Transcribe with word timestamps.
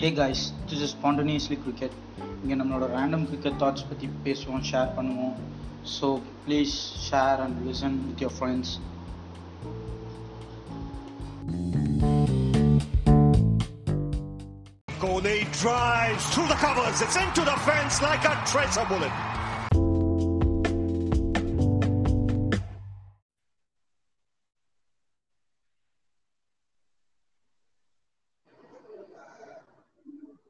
Hey 0.00 0.08
guys 0.12 0.44
this 0.70 0.84
is 0.86 0.94
spontaneously 0.96 1.58
cricket 1.64 1.96
இங்கே 2.42 2.56
நம்மளோட 2.60 2.86
random 2.96 3.26
cricket 3.30 3.58
thoughts 3.62 3.88
பற்றி 3.90 4.08
பேசுவோம் 4.24 4.64
ஷேர் 4.70 4.90
பண்ணுவோம் 4.98 5.36
so 5.96 6.08
please 6.46 6.74
share 7.08 7.42
and 7.44 7.58
listen 7.68 7.98
with 8.08 8.22
your 8.26 8.36
friends 8.38 8.72
Kohli 15.02 15.38
drives 15.52 16.24
through 16.32 16.46
the 16.46 16.54
covers. 16.56 17.02
It's 17.02 17.16
into 17.16 17.42
the 17.42 17.56
fence 17.60 18.00
like 18.00 18.24
a 18.24 18.34
tracer 18.46 18.84
bullet. 18.84 19.14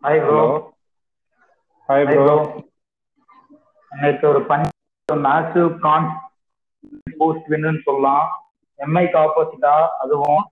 Hi 0.08 0.22
bro 0.22 0.42
hi 1.90 2.06
bro 2.10 2.36
நேற்று 3.92 4.26
ஒரு 4.30 4.42
punch 4.50 4.72
massive 5.10 5.70
கான் 5.80 6.08
போஸ்ட் 7.18 7.50
வின்னு 7.52 7.72
சொல்லலாம். 7.84 8.28
எம்ஐக்கு 8.80 9.18
ஆப்போசிட்டா 9.22 9.74
அதுவும் 10.02 10.44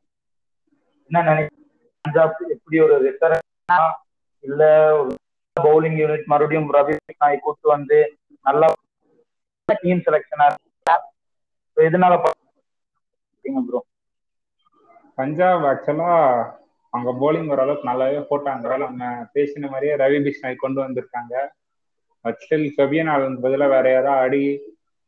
என்ன 1.12 1.24
நினைக்கிறீங்க 1.28 1.64
பஞ்சாப் 2.06 2.42
எப்படி 2.56 2.78
ஒரு 2.82 2.96
ரிசர்வா 3.06 3.80
இல்ல 4.44 4.62
பவுலிங் 5.58 5.98
யூனிட் 6.00 6.32
மறுபடியும் 6.32 6.70
ரவி 6.76 6.96
நாய் 7.18 7.44
கூட்டு 7.44 7.68
வந்து 7.74 8.00
நல்லா 8.46 8.68
டீம் 9.70 10.06
செலெக்ஷனா 10.06 10.48
எதனால 11.78 12.14
ப்ரோ 12.22 13.80
பஞ்சாப் 15.18 15.66
ஆக்சுவலா 15.70 16.12
அவங்க 16.96 17.12
போலிங் 17.22 17.52
ஓரளவுக்கு 17.54 17.90
நல்லாவே 17.90 18.22
போட்டாங்க 18.32 18.78
நம்ம 18.84 19.12
பேசின 19.36 19.70
மாதிரியே 19.74 19.96
ரவி 20.04 20.20
பிஷ்ணாய் 20.28 20.64
கொண்டு 20.64 20.80
வந்திருக்காங்க. 20.84 21.36
ஸ்டில் 22.26 22.70
ஃபெபியன் 22.76 23.10
ஆளுக்கு 23.14 23.44
பதிலாக 23.46 23.74
வேற 23.74 23.86
யாராவது 23.96 24.22
ஆடி 24.24 24.46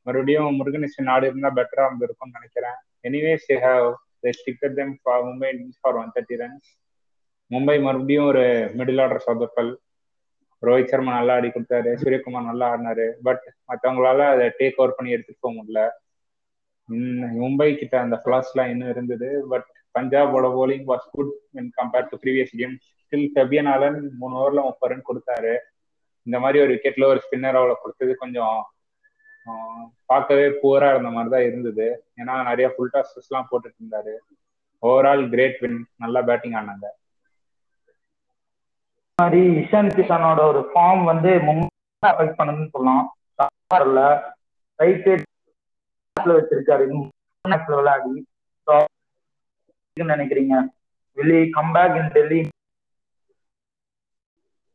மறுபடியும் 0.08 0.58
முருகனேசன் 0.60 1.12
ஆடி 1.14 1.30
இருந்தா 1.30 1.50
பெட்டரா 1.56 1.86
இருந்திருக்கும்னு 1.88 2.38
நினைக்கிறேன். 2.38 2.78
Anyways 3.08 3.48
they 3.52 3.58
have 3.66 3.88
they 4.24 4.32
sticker 4.40 4.76
them 4.80 4.94
for 5.04 5.24
Mumbai 5.28 5.48
Indians 5.54 5.82
for 5.82 5.98
one 6.02 6.14
thirty 6.16 6.38
runs 6.44 6.70
Mumbai 7.52 7.76
மறுபடியும் 7.86 8.30
ஒரு 8.32 8.46
மிடில் 8.78 9.02
ஆர்டர் 9.04 9.26
சொதப்பல் 9.28 9.72
ரோஹித் 10.68 10.92
சர்மா 10.92 11.12
நல்லா 11.16 11.34
ஆடி 11.38 11.50
கொடுத்தாரு. 11.56 11.92
சூரியகுமார் 12.02 12.50
நல்லா 12.50 12.68
ஆடினாரு. 12.74 13.08
பட் 13.28 13.44
மற்றவங்களால 13.70 14.20
அதை 14.34 14.46
டேக் 14.60 14.80
ஓவர் 14.82 14.96
பண்ணி 14.98 15.12
எடுத்துட்டு 15.16 15.44
போக 15.46 15.56
முடியல. 15.58 15.82
மும்பை 17.44 17.70
கிட்ட 17.78 17.96
அந்த 18.06 18.16
ஃபிளாஸ்லாம் 18.24 18.72
இன்னும் 18.74 18.94
இருந்தது. 18.96 19.30
But 19.50 19.70
பஞ்சாபோட 19.98 20.48
bowling 20.56 20.88
was 20.90 21.08
good 21.14 21.34
when 21.54 21.68
compared 21.78 22.10
to 22.10 22.20
previous 22.24 22.54
game 22.60 22.74
still 23.02 23.30
Fabian 23.34 23.70
Allen 23.74 24.00
மூணு 24.20 24.36
ஓவர்ல 24.40 24.64
முப்பது 24.66 24.92
ரன் 24.92 25.08
கொடுத்தாரு. 25.10 25.54
இந்த 26.28 26.38
மாதிரி 26.40 26.62
ஒரு 26.64 26.72
விக்கெட்ல 26.74 27.06
ஒரு 27.08 27.20
ஸ்பின்னர் 27.26 27.60
அவளை 27.60 27.76
கொடுத்தது 27.78 28.14
கொஞ்சம் 28.16 28.56
ஆஹ், 29.48 29.84
பார்க்கவே 30.06 30.48
புவரா 30.62 30.88
இருந்த 30.94 31.10
மாதிரி 31.10 31.30
தான் 31.34 31.46
இருந்தது. 31.46 31.86
ஏன்னா 32.18 32.34
நிறைய 32.50 32.68
ஃபுல் 32.72 32.92
டாஸஸ்லாம் 32.94 33.50
போட்டுட்டு 33.50 33.80
இருந்தாரு. 33.82 34.14
ஓவரால் 34.84 35.24
கிரேட் 35.30 35.60
வின் 35.62 35.80
நல்லா 35.98 36.22
பேட்டிங் 36.22 36.58
ஆனாங்க. 36.60 36.88
மாதிரி 39.18 39.42
இஷான் 39.62 39.94
கிஷானோட 39.96 40.42
ஒரு 40.52 40.62
ஃபார்ம் 40.72 41.04
வந்து 41.06 41.30
முன்னாடி 41.46 41.74
அஃபெக்ட் 42.04 42.40
பண்ணுதுன்னு 42.40 42.74
சொல்லலாம். 42.76 43.06
ரைட் 44.80 45.08
வச்சிருக்காரு. 46.32 46.86
விளையாடி. 47.72 48.14
So, 49.98 50.04
என்ன 50.04 50.16
நினைக்கிறீங்க 50.16 50.56
வெளியே 51.18 51.44
கம்பேக் 51.56 51.96
இன் 52.00 52.12
டெல்லி 52.16 52.40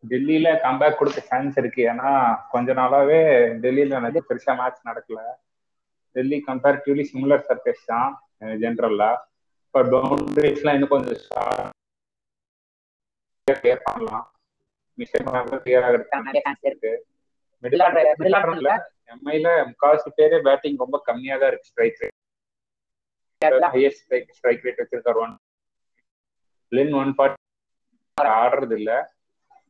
டெல்லியில 0.04 0.48
கம்பேக் 0.64 0.96
கொடுக்க 1.00 1.20
சான்ஸ் 1.20 1.58
இருக்கு. 1.60 1.82
ஏன்னா 1.92 2.08
கொஞ்ச 2.52 2.74
நாளாவே 2.78 3.18
டெல்லியில 3.64 3.98
எனக்கு 4.00 4.22
பெருசா 4.28 4.52
மேட்ச் 4.60 4.80
நடக்கல. 4.88 5.20
டெல்லி 6.16 6.38
கம்பேரிட்டிவ்லி 6.48 7.04
சிமிலர் 7.12 7.44
சர்ஃபேஸ் 7.48 7.84
தான் 7.84 8.10
ஜென்ரல்லா 8.62 9.10
பட் 9.74 9.90
பவுண்டரிஸ்லாம் 9.94 10.76
இன்னும் 10.78 10.92
கொஞ்சம் 10.94 11.20
கிளியர் 13.46 13.84
பண்ணலாம். 13.86 14.26
கிளியர் 14.98 15.86
ஆகிறதுக்கு 15.86 16.68
இருக்கு. 16.70 16.92
மிடில் 17.64 17.84
ஆர்டர் 17.86 18.10
மிடில் 18.20 18.38
ஆர்டர்ல 18.40 18.72
எம்ஐல 19.14 19.48
முக்காவாசி 19.70 20.10
பேரே 20.18 20.40
பேட்டிங் 20.48 20.82
ரொம்ப 20.84 20.98
கம்மியா 21.08 21.36
தான் 21.36 21.50
இருக்கு 21.52 21.70
strike 21.72 22.02
rate 23.48 23.62
highest 23.72 23.88
strike 23.88 24.32
strike 24.32 24.64
rate 24.64 24.82
வச்சிருக்கார் 24.82 25.14
ஒன் 25.14 25.38
லின் 26.70 26.94
ஒன் 26.94 27.14
ஃபார்ட்டி 27.18 27.34
ஆடுறது 28.20 28.72
இல்ல. 28.72 29.14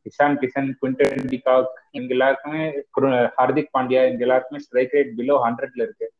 இஷான் 0.03 0.35
கிஷன் 0.35 0.73
குவிண்டன் 0.81 1.25
டிகாக் 1.27 1.65
இவங்க 1.91 2.13
எல்லாருக்குமே 2.13 2.69
குரு- 2.69 3.29
ஹர்திக் 3.37 3.69
பாண்டியா 3.77 4.05
இவங்க 4.05 4.17
எல்லாருக்குமே 4.17 4.61
ஸ்ட்ரைக் 4.61 4.93
ரேட் 4.93 5.11
பிலோ 5.17 5.41
ஹண்ட்ரட்ல 5.43 5.69
இருக்கு. 5.73 6.11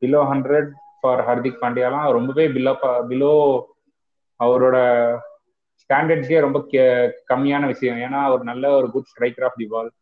பிலோ 0.00 0.20
ஹண்ட்ரட் 0.32 0.70
ஃபார் 1.00 1.20
ஹர்திக் 1.20 1.56
பாண்டியாலாம் 1.60 2.12
ரொம்பவே 2.12 2.48
பிலோ 2.48 2.76
பிலோ 3.08 3.62
அவரோட 4.44 4.76
ஸ்டாண்டர்ட்ஸே 5.74 6.40
ரொம்ப 6.40 6.58
கே- 6.58 7.12
கம்மியான 7.28 7.66
விஷயம். 7.66 7.96
ஏன்னா 7.96 8.22
அவர் 8.22 8.42
நல்ல 8.42 8.70
ஒரு 8.70 8.90
good 8.90 9.06
striker 9.18 9.44
of 9.44 9.54
the 9.56 9.66
ball 9.66 9.92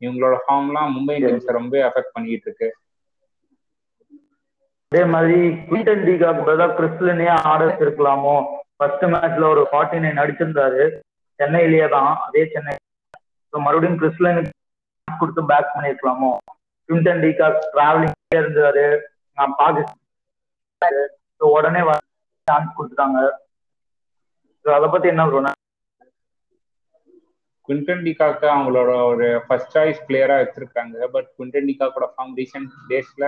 இவங்களோட 0.00 0.38
ஃபார்ம்லாம் 0.48 0.90
மும்பை 0.90 1.18
இந்தியன்ஸை 1.18 1.52
ரொம்ப 1.52 1.78
அஃபெக்ட் 1.88 2.12
பண்ணிட்டு 2.12 2.40
இருக்கு. 2.44 2.76
அதே 4.88 5.04
மாதிரி 5.04 5.38
குவிண்டன் 5.68 6.04
டிகாக் 6.08 6.44
பதிலாக 6.44 6.74
கிறிஸ்லனே 6.78 7.28
ஆர்டர்ஸ் 7.52 7.82
இருக்கலாமோ 7.86 8.34
ஃபர்ஸ்ட் 8.76 9.04
மேட்ச்ல 9.04 9.48
ஒரு 9.48 9.68
ஃபார்ட்டி 9.72 9.98
நைன் 10.04 10.20
அடிச்சிருந்தாரு. 10.22 11.00
சென்னையிலேயே 11.34 11.88
தான். 11.88 12.16
அதே 12.16 12.50
சென்னை. 12.52 12.74
So, 13.50 13.60
மறுபடியும் 13.60 14.00
கிறிஸ்லனுக்கு 14.00 14.50
கொடுத்து 15.18 15.44
பேக் 15.44 15.72
பண்ணிருக்கலாமோ? 15.74 16.30
குவிண்டன் 16.88 17.22
டிகாக் 17.24 17.58
டிராவலிங் 17.74 18.12
இருந்தாரு. 18.34 19.00
நான் 19.34 19.54
பாகிஸ்தான் 19.58 20.96
உடனே 21.36 21.80
சான்ஸ் 22.50 22.74
கொடுத்துட்டாங்க. 22.78 23.30
ஸோ 24.64 24.68
அதை 24.68 24.88
பத்தி 24.88 25.08
என்ன 25.08 25.26
ப்ரோ 25.26 25.40
குவிண்டன் 27.68 28.02
டிகாக்க 28.06 28.42
அவங்களோட 28.56 29.04
ஒரு 29.04 29.42
ஃபர்ஸ்ட் 29.46 29.76
சாய்ஸ் 29.76 30.04
பிளேயரா 30.08 30.36
வச்சிருக்காங்க. 30.42 31.06
பட் 31.06 31.28
குவிண்டன் 31.38 31.68
டிகாக்கோட 31.70 32.08
ஃபார்ம் 32.14 32.34
ரீசெண்ட் 32.36 32.74
டேஸ்ல 32.88 33.26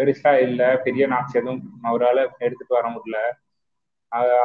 பெருசா 0.00 0.32
இல்ல 0.46 0.62
பெரிய 0.86 1.06
நாட்ஸ் 1.14 1.38
எதுவும் 1.40 1.62
அவரால் 1.90 2.22
எடுத்துட்டு 2.44 2.78
வர 2.78 2.88
முடியல. 2.94 3.18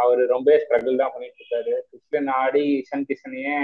அவர் 0.04 0.22
ரொம்ப 0.34 0.50
ஸ்ட்ரகிள் 0.64 1.00
தான் 1.02 1.14
பண்ணிட்டு 1.14 1.40
இருக்காரு. 1.42 1.74
கிருஷ்ணன் 1.90 2.30
ஆடி 2.42 2.64
இஷன் 2.82 3.06
கிஷனையே 3.10 3.56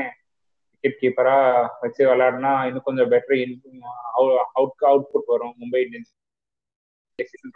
விக்கெட் 0.83 1.01
கீப்பரா 1.01 1.35
வச்சு 1.81 2.01
விளையாடினா 2.11 2.51
இன்னும் 2.67 2.85
கொஞ்சம் 2.87 3.11
பெட்டர் 3.11 3.35
அவுட் 4.59 4.85
அவுட்புட் 4.91 5.31
வரும் 5.33 5.53
மும்பை 5.61 5.81
இந்தியன்ஸ் 5.85 6.11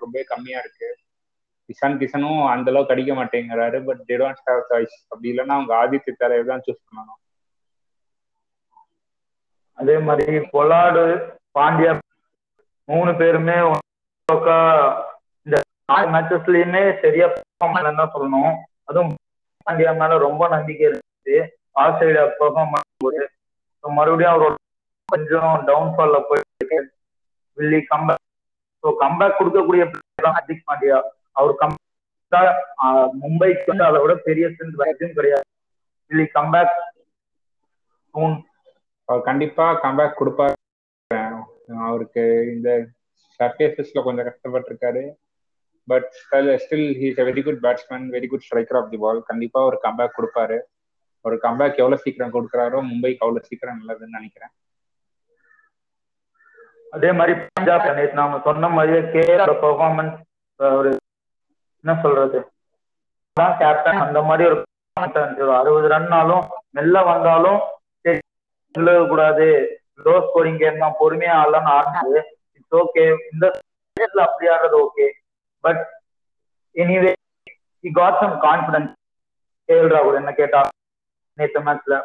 ரொம்ப 0.04 0.24
கம்மியா 0.32 0.60
இருக்கு. 0.64 0.90
இஷான் 1.74 2.00
கிஷனும் 2.02 2.42
அந்த 2.54 2.70
அளவுக்கு 2.72 2.94
அடிக்க 2.96 3.12
மாட்டேங்கிறாரு 3.20 3.78
பட் 3.88 4.02
they 4.10 4.18
don't 4.22 4.40
சாய்ஸ் 4.72 4.96
அப்படி 5.12 5.28
இல்லைன்னா 5.32 5.56
அவங்க 5.58 5.74
ஆதித்ய 5.84 6.14
தலைவர் 6.24 6.52
தான் 6.52 6.64
சூஸ் 6.66 6.84
பண்ணணும். 6.88 7.20
அதே 9.80 9.96
மாதிரி 10.08 10.36
பொலாடு 10.54 11.06
பாண்டியா 11.58 11.94
மூணு 12.90 13.12
பேருமே 13.22 13.58
இந்த 14.30 15.56
நாலு 15.90 16.06
மேட்சஸ்லயுமே 16.14 16.82
சரியா 17.02 17.26
பெர்ஃபார்ம் 17.34 17.74
பண்ணலன்னு 17.76 18.00
தான் 18.02 18.14
சொல்லணும். 18.14 18.54
அதுவும் 18.90 19.12
பாண்டியா 19.68 19.92
மேல 20.00 20.18
ரொம்ப 20.28 20.44
நம்பிக்கை 20.54 20.84
இருந்துச்சு. 20.88 21.36
ஆல் 21.82 21.98
சைடு 22.00 22.22
பெர்ஃபார்ம் 22.40 22.74
பண்ணும்போது 22.76 23.22
மறுபடியும் 23.84 24.34
அவரோட 24.34 24.56
கொஞ்சம் 25.10 25.52
டவுன்ஃபால்ல 25.70 26.20
போயிட்டு 26.30 26.78
வில்லி 27.58 27.80
கம்பேக் 27.92 28.24
ஸோ 28.84 28.92
கம்பேக் 29.04 29.38
கொடுக்கக்கூடிய 29.40 29.84
பிளேயர் 29.92 30.26
தான் 30.28 30.36
ஹர்திக் 30.38 30.68
பாண்டியா. 30.70 30.98
அவர் 31.40 31.54
கம்பேக் 31.62 32.64
மும்பைக்கு 33.22 33.72
வந்து 33.72 33.88
அதை 33.90 34.00
விட 34.04 34.16
பெரிய 34.28 34.48
ஸ்ட்ரென்த் 34.54 34.82
வேற 34.82 35.12
கிடையாது. 35.20 35.48
வில்லி 36.12 36.28
கம்பேக் 36.40 36.76
கண்டிப்பா 39.30 39.66
கம்பேக் 39.86 40.20
கொடுப்பாரு. 40.20 40.56
அவருக்கு 41.88 42.24
இந்த 42.56 42.70
சர்ஃபேசஸ்ல 43.40 44.04
கொஞ்சம் 44.08 44.28
கஷ்டப்பட்டிருக்காரு. 44.30 45.04
But 45.88 46.08
still 46.64 46.92
he's 47.00 47.20
a 47.22 47.26
very 47.30 47.42
good 47.48 47.62
batsman 47.66 48.06
very 48.16 48.28
good 48.32 48.46
striker 48.48 48.80
of 48.82 48.92
the 48.94 49.00
ball 49.04 49.20
கண்டிப்பா 49.32 49.60
ஒரு 49.70 49.78
கம்பேக் 49.86 50.18
கொடுப்பாரு. 50.18 50.58
ஒரு 51.26 51.36
கம்பேக் 51.46 51.80
எவ்வளவு 51.82 52.04
சீக்கிரம் 52.04 52.34
கொடுக்குறாரோ 52.36 52.80
மும்பைக்கு 52.90 53.24
அவ்வளவு 53.26 53.48
சீக்கிரம் 53.50 53.80
நல்லதுன்னு 53.80 54.18
நினைக்கிறேன். 54.20 54.54
அதே 56.96 57.10
மாதிரி 57.20 57.34
பஞ்சாப் 57.46 57.88
நேற்று 57.98 58.20
நாம 58.20 58.40
சொன்ன 58.48 58.68
மாதிரியே 58.76 59.02
கேஆர் 59.14 59.54
பெர்ஃபார்மன்ஸ் 59.64 60.18
ஒரு 60.80 60.92
என்ன 61.84 61.96
சொல்றது? 62.04 62.40
தான் 63.38 63.58
கேப்டன் 63.62 64.04
அந்த 64.06 64.20
மாதிரி 64.28 64.46
ஒரு 64.52 65.52
அறுபது 65.60 65.88
ரன்னாலும் 65.94 66.46
மெல்ல 66.78 67.02
வந்தாலும் 67.12 67.60
கூடாது 69.12 69.48
லோ 70.06 70.14
ஸ்கோரிங் 70.28 70.62
கேம் 70.62 70.82
தான் 70.84 70.98
பொறுமையா 71.02 71.34
ஆடலாம்னு 71.42 71.72
ஆடினது. 71.76 72.22
இட்ஸ் 72.76 72.82
ஓகே 72.84 73.04
இந்த 73.34 73.46
seasonல 73.98 74.24
அப்படி 74.28 74.48
ஆடுறது 74.54 74.78
okay 74.86 75.08
but 75.64 75.82
anyway 76.76 77.12
he 77.84 77.90
got 78.00 78.14
some 78.22 78.36
confidence 78.46 78.92
KL 79.70 79.92
ராகுல் 79.94 80.20
என்ன 80.20 80.32
கேட்டா 80.40 80.62
நேற்று 81.38 81.60
மேட்ச்ல 81.68 81.96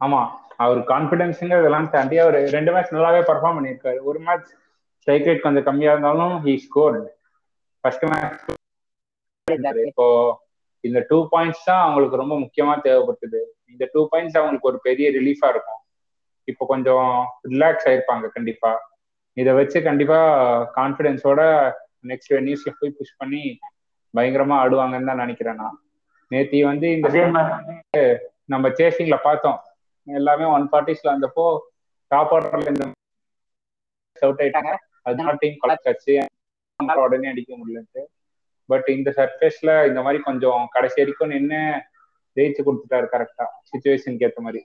ஆமா 0.00 0.20
அவர் 0.64 0.80
கான்பிடன்ஸுங்க 0.90 1.54
இதெல்லாம் 1.60 1.88
தாண்டி 1.94 2.16
அவர் 2.22 2.36
ரெண்டு 2.56 2.70
மேட்ச் 2.74 2.94
நல்லாவே 2.96 3.20
பர்ஃபார்ம் 3.30 3.56
பண்ணியிருக்காரு. 3.58 3.98
ஒரு 4.08 4.18
மேட்ச் 4.26 4.48
ஸ்ட்ரைக் 5.00 5.26
ரேட் 5.28 5.44
கொஞ்சம் 5.46 5.66
கம்மியா 5.68 5.92
இருந்தாலும் 5.94 6.34
ஹி 6.44 6.54
ஸ்கோர் 6.64 6.98
ஃபர்ஸ்ட் 7.84 8.06
மேட்ச் 8.12 8.44
இப்போ 9.90 10.06
இந்த 10.84 10.98
டூ 11.10 11.18
பாயிண்ட்ஸ் 11.32 11.66
தான் 11.68 11.82
அவங்களுக்கு 11.84 12.20
ரொம்ப 12.22 12.34
முக்கியமா 12.44 12.74
தேவைப்பட்டது. 12.86 13.40
இந்த 13.72 13.84
டூ 13.94 14.00
பாயிண்ட்ஸ் 14.12 14.38
அவங்களுக்கு 14.40 14.70
ஒரு 14.72 14.78
பெரிய 14.88 15.06
ரிலீஃபா 15.18 15.48
இருக்கும். 15.54 15.80
இப்போ 16.48 16.64
கொஞ்சம் 16.72 17.08
ரிலாக்ஸ் 17.52 17.86
ஆயிருப்பாங்க 17.90 18.26
கண்டிப்பா. 18.36 18.72
இதை 19.40 19.52
வச்சு 19.58 19.78
கண்டிப்பா 19.82 20.18
கான்பிடன்ஸோட 20.76 21.40
நெக்ஸ்ட் 22.10 22.34
நியூஸ்ல 22.46 22.70
போய் 22.80 22.96
புஷ் 22.98 23.16
பண்ணி 23.16 23.42
பயங்கரமா 24.14 24.56
ஆடுவாங்கன்னு 24.64 25.08
தான் 25.10 25.22
நினைக்கிறேன் 25.22 25.60
நான். 25.62 25.78
நேத்தி 26.30 26.58
வந்து 26.68 26.86
இந்த 26.96 27.08
நம்ம 28.52 28.68
சேசிங்ல 28.78 29.16
பார்த்தோம். 29.22 29.58
எல்லாமே 30.06 30.46
ஒன் 30.56 30.68
பார்ட்டிஸ்ல 30.72 31.10
வந்தப்போ 31.12 31.46
டாப் 32.12 32.32
ஆர்டர்ல 32.34 32.72
இந்த 32.74 32.84
அவுட் 34.20 34.42
ஆயிட்டாங்க. 34.44 34.72
அதுதான் 35.06 35.38
டீம் 35.40 35.62
கலெக்ட் 35.62 35.88
ஆச்சு. 35.92 36.14
உடனே 37.04 37.28
அடிக்க 37.32 37.50
முடியலன்ட்டு. 37.60 38.02
பட் 38.70 38.88
இந்த 38.96 39.08
சர்ஃபேஸ்ல 39.16 39.70
இந்த 39.90 40.00
மாதிரி 40.06 40.22
கொஞ்சம் 40.28 40.68
கடைசி 40.76 40.98
வரைக்கும் 41.00 41.32
நின்று 41.34 41.60
ஜெயிச்சு 42.36 42.62
கொடுத்துட்டாரு 42.66 43.06
கரெக்டா 43.14 43.46
சுச்சுவேஷனுக்கு 43.70 44.26
ஏத்த 44.28 44.40
மாதிரி. 44.46 44.62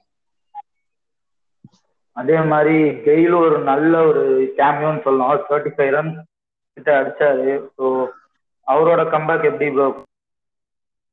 அதே 2.17 2.37
மாதிரி 2.51 2.75
கெயில் 3.05 3.35
ஒரு 3.45 3.57
நல்ல 3.71 3.93
ஒரு 4.09 4.23
கேமியோன்னு 4.59 5.03
சொல்லலாம். 5.05 5.43
தேர்ட்டி 5.49 5.71
ஃபைவ் 5.75 5.93
ரன் 5.95 6.11
கிட்ட 6.77 6.89
அடிச்சாரு. 6.99 7.47
ஸோ 7.75 7.85
அவரோட 8.67 9.01
கம்பேக் 9.13 9.49
எப்படி 9.51 9.69
ப்ரோ 9.75 9.87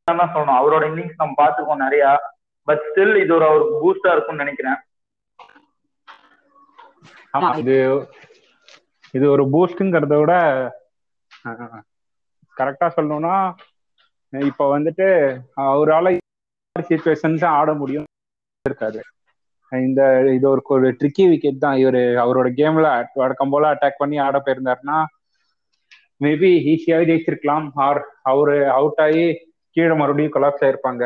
தான் 0.08 0.32
சொல்லணும். 0.34 0.58
அவரோட 0.60 0.82
இன்னிங்ஸ் 0.90 1.20
நம்ம 1.20 1.37
பார்த்துக்கோம் 1.43 1.84
நிறையா. 1.87 2.10
பட் 2.69 2.82
ஸ்டில் 2.88 3.14
இது 3.22 3.32
ஒரு 3.38 3.46
அவருக்கு 3.50 3.81
பூஸ்டா 3.82 4.12
இருக்கும்னு 4.14 4.44
நினைக்கிறேன். 4.44 4.78
ஆமா 7.37 7.49
இது 7.62 7.76
இது 9.14 9.25
ஒரு 9.34 9.44
பூஸ்ட்ங்கிறத 9.52 10.14
விட 10.20 10.34
கரெக்டா 12.56 12.87
சொல்லணும்னா 12.96 13.34
இப்ப 14.32 14.62
வந்துட்டு 14.75 15.06
அவரால் 15.64 16.10
சுச்சுவேஷன்ஸ் 16.76 17.44
ஆட 17.58 17.70
முடியும். 17.82 18.06
இருக்காரு 18.64 19.00
இந்த 19.72 20.00
இது 20.36 20.46
ஒரு 20.52 20.62
ஒரு 20.74 20.88
ட்ரிக்கி 20.98 21.24
விக்கெட் 21.30 21.62
தான். 21.64 21.78
இவரு 21.82 22.02
அவரோட 22.24 22.48
கேம்ல 22.60 22.88
வழக்கம் 23.20 23.52
போல 23.54 23.70
அட்டாக் 23.74 24.00
பண்ணி 24.02 24.16
ஆட 24.26 24.38
போயிருந்தாருன்னா 24.46 24.98
மேபி 26.24 26.50
ஈஸியாவே 26.72 27.06
ஜெயிச்சிருக்கலாம். 27.10 27.66
ஆர் 27.86 28.00
அவரு 28.32 28.56
அவுட் 28.78 29.00
ஆகி 29.06 29.24
கீழே 29.76 29.94
மறுபடியும் 30.00 30.34
கொலாப்ஸ் 30.36 30.64
ஆயிருப்பாங்க. 30.66 31.04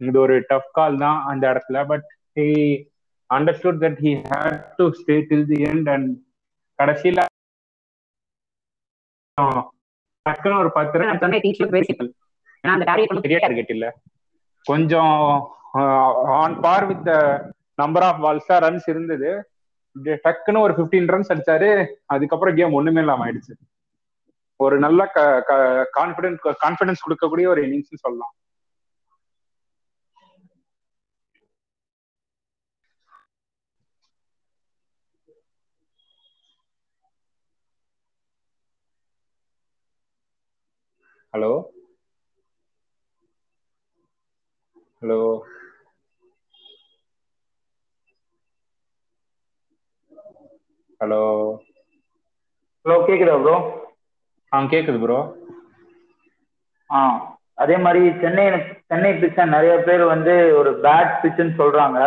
இது 0.00 0.18
ஒரு 0.24 0.36
டஃப் 0.50 0.70
கால் 0.78 0.96
தான் 1.04 1.18
அந்த 1.30 1.44
இடத்துல. 1.52 1.78
But 1.90 2.06
he 2.38 2.46
understood 3.30 3.80
that 3.84 4.00
he 4.04 4.12
had 4.30 4.62
to 4.78 4.86
stay 5.00 5.16
till 5.30 5.48
the 5.52 5.60
end 5.72 5.90
and 5.94 6.10
கடைசியில 6.78 7.26
டக்குன்னு 10.26 10.60
ஒரு 10.62 10.70
பத்து 10.76 10.98
ரன் 11.00 11.20
டார்கெட் 13.44 13.72
இல்ல. 13.74 13.86
கொஞ்சம் 14.66 15.14
on 16.40 16.60
par 16.60 16.86
with 16.86 17.10
number 17.74 18.02
of 18.02 18.22
பால்ஸா 18.24 18.56
runs 18.66 18.86
இருந்தது. 18.92 19.30
டக்குன்னு 20.24 20.64
ஒரு 20.66 20.74
பிப்டீன் 20.78 21.10
ரன்ஸ் 21.14 21.32
அடிச்சாரு. 21.34 21.70
அதுக்கப்புறம் 22.14 22.56
கேம் 22.60 22.76
ஒண்ணுமே 22.78 23.00
இல்லாம 23.00 23.24
ஆயிடுச்சு. 23.26 23.54
ஒரு 24.60 24.76
நல்ல 24.78 25.00
கான்பிடன்ஸ் 25.98 26.42
கான்பிடன்ஸ் 26.64 27.04
கொடுக்கக்கூடிய 27.04 27.46
ஒரு 27.54 27.62
இன்னிங்ஸ் 27.66 28.04
சொல்லலாம். 28.04 28.34
ஹலோ 41.34 41.52
ஹலோ 45.02 45.18
ஹலோ 51.00 51.20
ஹலோ 52.86 52.96
கேக்குதா 53.06 53.36
ப்ரோ 53.42 53.54
ஆ 54.52 54.58
கேக்குது 54.72 54.98
ப்ரோ 55.02 55.18
ஆ 56.90 57.00
அதே 57.62 57.76
மாதிரி 57.84 58.02
சென்னை 58.22 58.44
சென்னை 58.90 59.10
பிச்சை 59.22 59.44
நிறைய 59.54 59.74
பேர் 59.86 60.04
வந்து 60.12 60.34
ஒரு 60.60 60.70
பேட் 60.84 61.12
பிச்சுன்னு 61.22 61.58
சொல்றாங்க. 61.60 61.98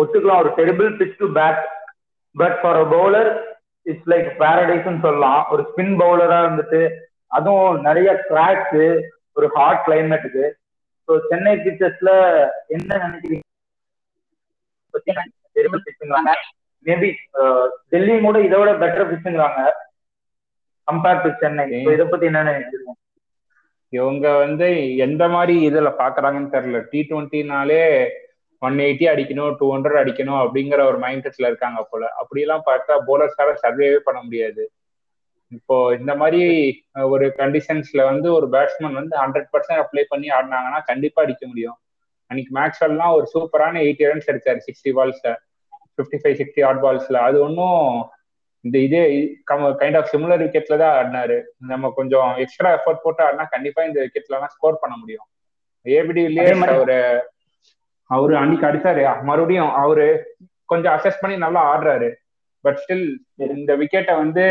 ஒத்துக்கலாம் 0.00 0.42
ஒரு 0.42 0.50
terrible 0.58 0.90
pitch 0.98 1.18
to 1.20 1.26
bat 1.38 1.60
but 2.34 2.56
for 2.60 2.78
a 2.82 2.86
bowler 2.94 3.30
it's 3.86 4.08
like 4.12 4.28
பேரடைஸ்ன்னு 4.42 5.04
சொல்லலாம். 5.06 5.42
ஒரு 5.52 5.62
ஸ்பின் 5.70 5.94
பவுலரா 6.02 6.38
இருந்துட்டு 6.44 6.82
அதுவும் 7.30 7.80
நிறைய 7.88 8.10
கிராக்ஸ் 8.28 8.78
ஒரு 9.36 9.48
ஹாட் 9.56 9.84
கிளைமேட்டுக்கு 9.86 10.44
ஸோ 11.08 11.14
சென்னை 11.30 11.54
பிச்சர்ஸ்ல 11.64 12.10
என்ன 12.76 12.90
நினைக்கிறீங்க? 13.04 13.42
மேபி 16.86 17.08
டெல்லி 17.92 18.14
கூட 18.26 18.38
இதை 18.46 18.58
விட 18.60 18.72
பெட்டர் 18.82 19.10
பிச்சுங்கிறாங்க 19.10 19.62
கம்பேர்ட் 20.88 21.24
டு 21.24 21.30
சென்னை. 21.42 21.64
இதை 21.94 22.04
பத்தி 22.06 22.26
என்ன 22.30 22.44
நினைக்கிறீங்க? 22.50 22.92
இவங்க 23.92 24.26
வந்து 24.42 24.68
எந்த 25.04 25.24
மாதிரி 25.34 25.54
இதுல 25.68 25.90
பாக்குறாங்கன்னு 26.00 26.54
தெரியல. 26.54 26.78
டி 26.92 27.00
டுவெண்ட்டினாலே 27.10 27.82
ஒன் 28.62 28.76
எயிட்டி 28.84 29.06
அடிக்கணும் 29.12 29.54
டூ 29.58 29.66
ஹண்ட்ரட் 29.74 30.00
அடிக்கணும் 30.02 30.40
அப்படிங்கிற 30.42 30.80
ஒரு 30.90 30.98
மைண்ட் 31.04 31.26
செட்ல 31.26 31.50
இருக்காங்க 31.50 31.80
போல. 31.90 32.04
அப்படியெல்லாம் 32.20 32.64
பார்த்தா 32.70 32.94
போலர்ஸால 33.08 33.54
சர்வேவே 33.64 34.00
பண்ண 34.06 34.18
முடியாது. 34.26 34.64
இப்போ 35.56 35.76
இந்த 35.98 36.12
மாதிரி 36.20 36.42
ஒரு 37.14 37.26
கண்டிஷன்ஸ்ல 37.40 38.02
வந்து 38.10 38.28
ஒரு 38.36 38.46
பேட்ஸ்மேன் 38.54 38.98
வந்து 39.00 39.14
ஹண்ட்ரட் 39.22 39.50
பர்சன்ட் 39.54 39.82
அப்ளை 39.82 40.04
பண்ணி 40.12 40.28
ஆடினாங்கன்னா 40.36 40.80
கண்டிப்பா 40.90 41.22
அடிக்க 41.24 41.44
முடியும். 41.46 41.78
அன்னைக்கு 42.30 42.52
மேக்ஸ்வெல்லாம் 42.58 43.14
ஒரு 43.18 43.26
சூப்பரான 43.34 43.80
எயிட்டி 43.86 44.08
ரன்ஸ் 44.10 44.30
அடிச்சாரு 44.32 44.60
சிக்ஸ்டி 44.68 44.92
பால்ஸ்ல 44.98 45.30
ஃபிஃப்டி 45.96 46.18
ஃபைவ் 46.22 46.38
சிக்ஸ்டி 46.40 46.62
ஆட் 46.68 46.82
பால்ஸ்ல 46.84 47.20
அது 47.28 47.36
ஒன்றும் 47.46 47.82
இந்த 48.64 48.76
இதே 48.86 49.02
கைண்ட் 49.80 49.98
ஆஃப் 49.98 50.10
சிமிலர் 50.12 50.42
விக்கெட்ல 50.44 50.76
தான் 50.82 50.94
ஆடினாரு. 50.98 51.36
நம்ம 51.72 51.90
கொஞ்சம் 51.98 52.30
எக்ஸ்ட்ரா 52.44 52.70
எஃபர்ட் 52.76 53.04
போட்டு 53.04 53.22
ஆடினா 53.26 53.44
கண்டிப்பா 53.54 53.80
இந்த 53.88 53.98
விக்கெட்ல 54.04 54.36
எல்லாம் 54.36 54.54
ஸ்கோர் 54.54 54.82
பண்ண 54.82 54.94
முடியும். 55.02 55.26
ஏபிடி 55.86 56.22
வில்லியர்ஸ் 56.26 56.74
அவரு 56.76 56.98
அவரு 58.10 58.34
அன்னைக்கு 58.42 58.68
அடிச்சாரு. 58.68 59.02
மறுபடியும் 59.28 59.72
அவரு 59.82 60.06
கொஞ்சம் 60.72 60.94
அசஸ் 60.96 61.20
பண்ணி 61.22 61.36
நல்லா 61.44 61.62
ஆடுறாரு. 61.72 62.08
பட் 62.64 62.78
ஸ்டில் 62.82 63.06
இந்த 63.58 63.72
விக்கெட்டை 63.82 64.14
வந்து 64.22 64.44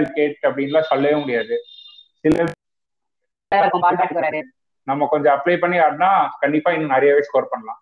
விக்கெட் 0.00 0.38
அப்படின்லாம் 0.48 0.90
சொல்லவே 0.92 1.16
முடியாது. 1.22 1.56
சில 2.22 2.46
நம்ம 4.90 5.06
கொஞ்சம் 5.12 5.34
அப்ளை 5.36 5.56
பண்ணி 5.62 5.76
ஆடினா 5.86 6.10
கண்டிப்பா 6.42 6.70
இன்னும் 6.74 6.94
நிறையவே 6.94 7.22
ஸ்கோர் 7.28 7.52
பண்ணலாம். 7.52 7.80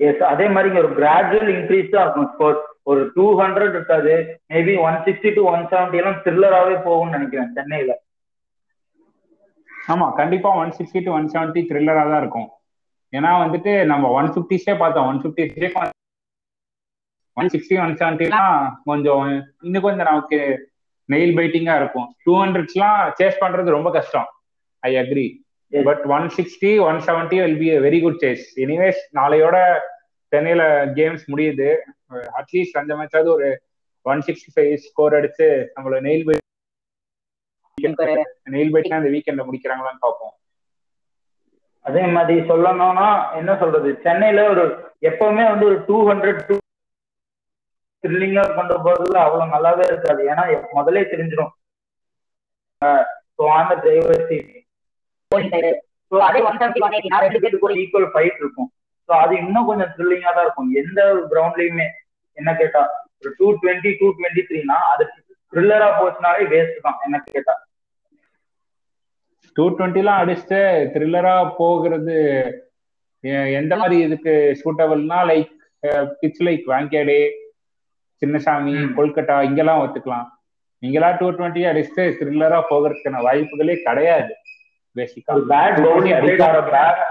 எஸ் 0.00 0.22
அதே 0.30 0.46
மாதிரி 0.54 0.78
ஒரு 0.80 0.88
கிராஜுவல் 0.98 1.50
இன்க்ரீஸ் 1.56 1.92
தான் 1.92 2.04
இருக்கும். 2.06 2.30
ஸ்கோர் 2.32 2.58
ஒரு 2.90 3.02
டூ 3.14 3.26
ஹண்ட்ரட் 3.40 3.74
இருக்காது. 3.76 4.14
Maybe 4.52 4.74
one 4.88 4.98
sixty 5.06 5.30
to 5.36 5.44
one 5.52 5.64
seventy 5.70 6.00
எல்லாம் 6.00 6.20
த்ரில்லராகவே 6.24 6.76
போகும்னு 6.88 7.16
நினைக்கிறேன் 7.16 7.54
சென்னையில. 7.58 7.94
ஆமா 9.92 10.06
கண்டிப்பா 10.20 10.50
one 10.62 10.72
sixty 10.78 11.00
to 11.06 11.10
one 11.18 11.28
seventy 11.32 11.60
த்ரில்லரா 11.70 12.04
தான் 12.10 12.22
இருக்கும். 12.22 12.48
ஏன்னா 13.12 13.30
வந்துட்டு 13.42 13.72
நம்ம 13.92 14.08
ஒன் 14.18 14.32
பிப்டிஸே 14.36 14.74
பார்த்தோம். 14.82 15.08
One 15.10 15.20
fifty 15.24 15.70
one 17.36 17.50
sixty 17.54 17.74
one 17.84 17.96
செவன்டிலாம் 18.00 18.54
கொஞ்சம் 18.88 19.24
இன்னும் 19.66 19.84
கொஞ்சம் 19.86 20.08
நமக்கு 20.10 20.38
நெயில் 21.12 21.36
பைட்டிங்கா 21.38 21.74
இருக்கும். 21.80 22.06
டூ 22.24 22.32
ஹண்ட்ரட்ஸ்லாம் 22.42 23.00
சேஸ் 23.18 23.42
பண்றது 23.42 23.76
ரொம்ப 23.76 23.90
கஷ்டம். 23.96 24.28
I 24.82 24.92
agree 25.02 25.26
but 25.72 26.02
one 26.16 26.26
sixty 26.36 26.70
one 26.88 26.98
seventy 27.06 27.38
will 27.42 27.60
be 27.62 27.68
very 27.86 27.98
good 28.02 28.20
chase 28.24 28.44
anyways 28.64 29.00
நாளையோட 29.18 29.56
சென்னையில 30.32 30.62
கேம்ஸ் 30.98 31.24
முடியுது. 31.32 31.68
அட்லீஸ்ட் 32.38 32.80
அந்த 32.80 32.94
மேட்சாவது 32.94 33.30
ஒரு 33.36 33.48
ஒன் 34.06 34.22
சிக்ஸ்டி 34.26 34.50
ஃபைவ் 34.54 34.74
ஸ்கோர் 34.86 35.16
அடிச்சு 35.18 35.48
நம்மள 35.76 36.00
நெயில் 36.06 36.24
நெயில் 38.54 38.72
பைட்னா 38.74 39.00
இந்த 39.00 39.10
வீக்கெண்ட்ல 39.14 39.44
முடிக்கிறாங்களான்னு 39.48 40.04
பார்ப்போம். 40.06 40.34
அதே 41.86 42.04
மாதிரி 42.14 42.36
சொல்லணும்னா 42.50 43.08
என்ன 43.40 43.50
சொல்றது? 43.62 43.90
சென்னையில 44.04 44.44
ஒரு 44.52 44.64
எப்பவுமே 45.10 45.44
வந்து 45.50 45.66
ஒரு 45.70 45.76
டூ 45.88 45.96
ஹண்ட்ரட் 46.10 46.40
டூ 46.48 46.56
த்ரில்லிங்கா 48.04 48.44
கொண்டு 48.56 48.74
போறதுல 48.84 49.20
அவ்வளவு 49.26 49.52
நல்லாவே 49.54 49.84
இருக்காது. 49.90 50.22
ஏன்னா 50.32 50.44
முதலே 50.78 51.02
தெரிஞ்சிடும் 51.12 51.52
டிரைவர் 53.82 54.24
ஈக்குவல் 57.82 58.10
ஃபைட் 58.12 58.40
இருக்கும். 58.42 58.68
ஸோ 59.08 59.12
அது 59.22 59.32
இன்னும் 59.42 59.68
கொஞ்சம் 59.70 59.90
த்ரில்லிங்கா 59.94 60.30
தான் 60.36 60.46
இருக்கும். 60.46 60.70
எந்த 60.82 61.00
கிரவுண்ட்லயுமே 61.32 61.86
என்ன 62.38 62.50
கேட்டா 62.60 62.82
ஒரு 63.20 63.30
டூ 63.38 63.46
டுவெண்ட்டி 63.60 63.90
டூ 64.00 64.06
டுவெண்ட்டி 64.18 64.42
த்ரீனா 64.48 64.76
அது 64.92 65.04
த்ரில்லரா 65.52 65.88
போச்சுனாலே 65.98 66.44
வேஸ்ட் 66.52 66.84
தான் 66.86 66.98
என்ன 67.06 67.16
கேட்டா. 67.34 67.54
டூ 69.56 69.64
டுவெண்ட்டிலாம் 69.76 70.22
அடிச்சுட்டு 70.22 70.60
த்ரில்லரா 70.94 71.34
போகிறது 71.60 72.16
எந்த 73.60 73.74
மாதிரி 73.80 73.96
இதுக்கு 74.06 74.32
சூட்டபிள்னா 74.62 75.18
like 75.30 75.52
pitch 76.20 76.42
like 76.46 76.64
Wankhede 76.72 77.20
Chinnaswamy. 78.22 78.74
Kolkata 78.98 79.36
இங்கெல்லாம் 79.48 79.80
ஒத்துக்கலாம். 79.84 80.26
இங்கெல்லாம் 80.82 81.16
டூ 81.20 81.26
டுவெண்ட்டி 81.38 81.62
அடிச்சுட்டு 81.70 82.04
த்ரில்லரா 82.18 82.58
போகிறதுக்கான 82.70 83.22
வாய்ப்புகளே 83.26 83.76
கிடையாது. 83.86 84.32
பேசிக்கா 84.96 85.34
ஒரு 85.36 85.46
பேட் 85.52 85.78
பவுலிங் 85.86 86.14
ஆர் 86.48 86.58
பேட் 86.74 87.02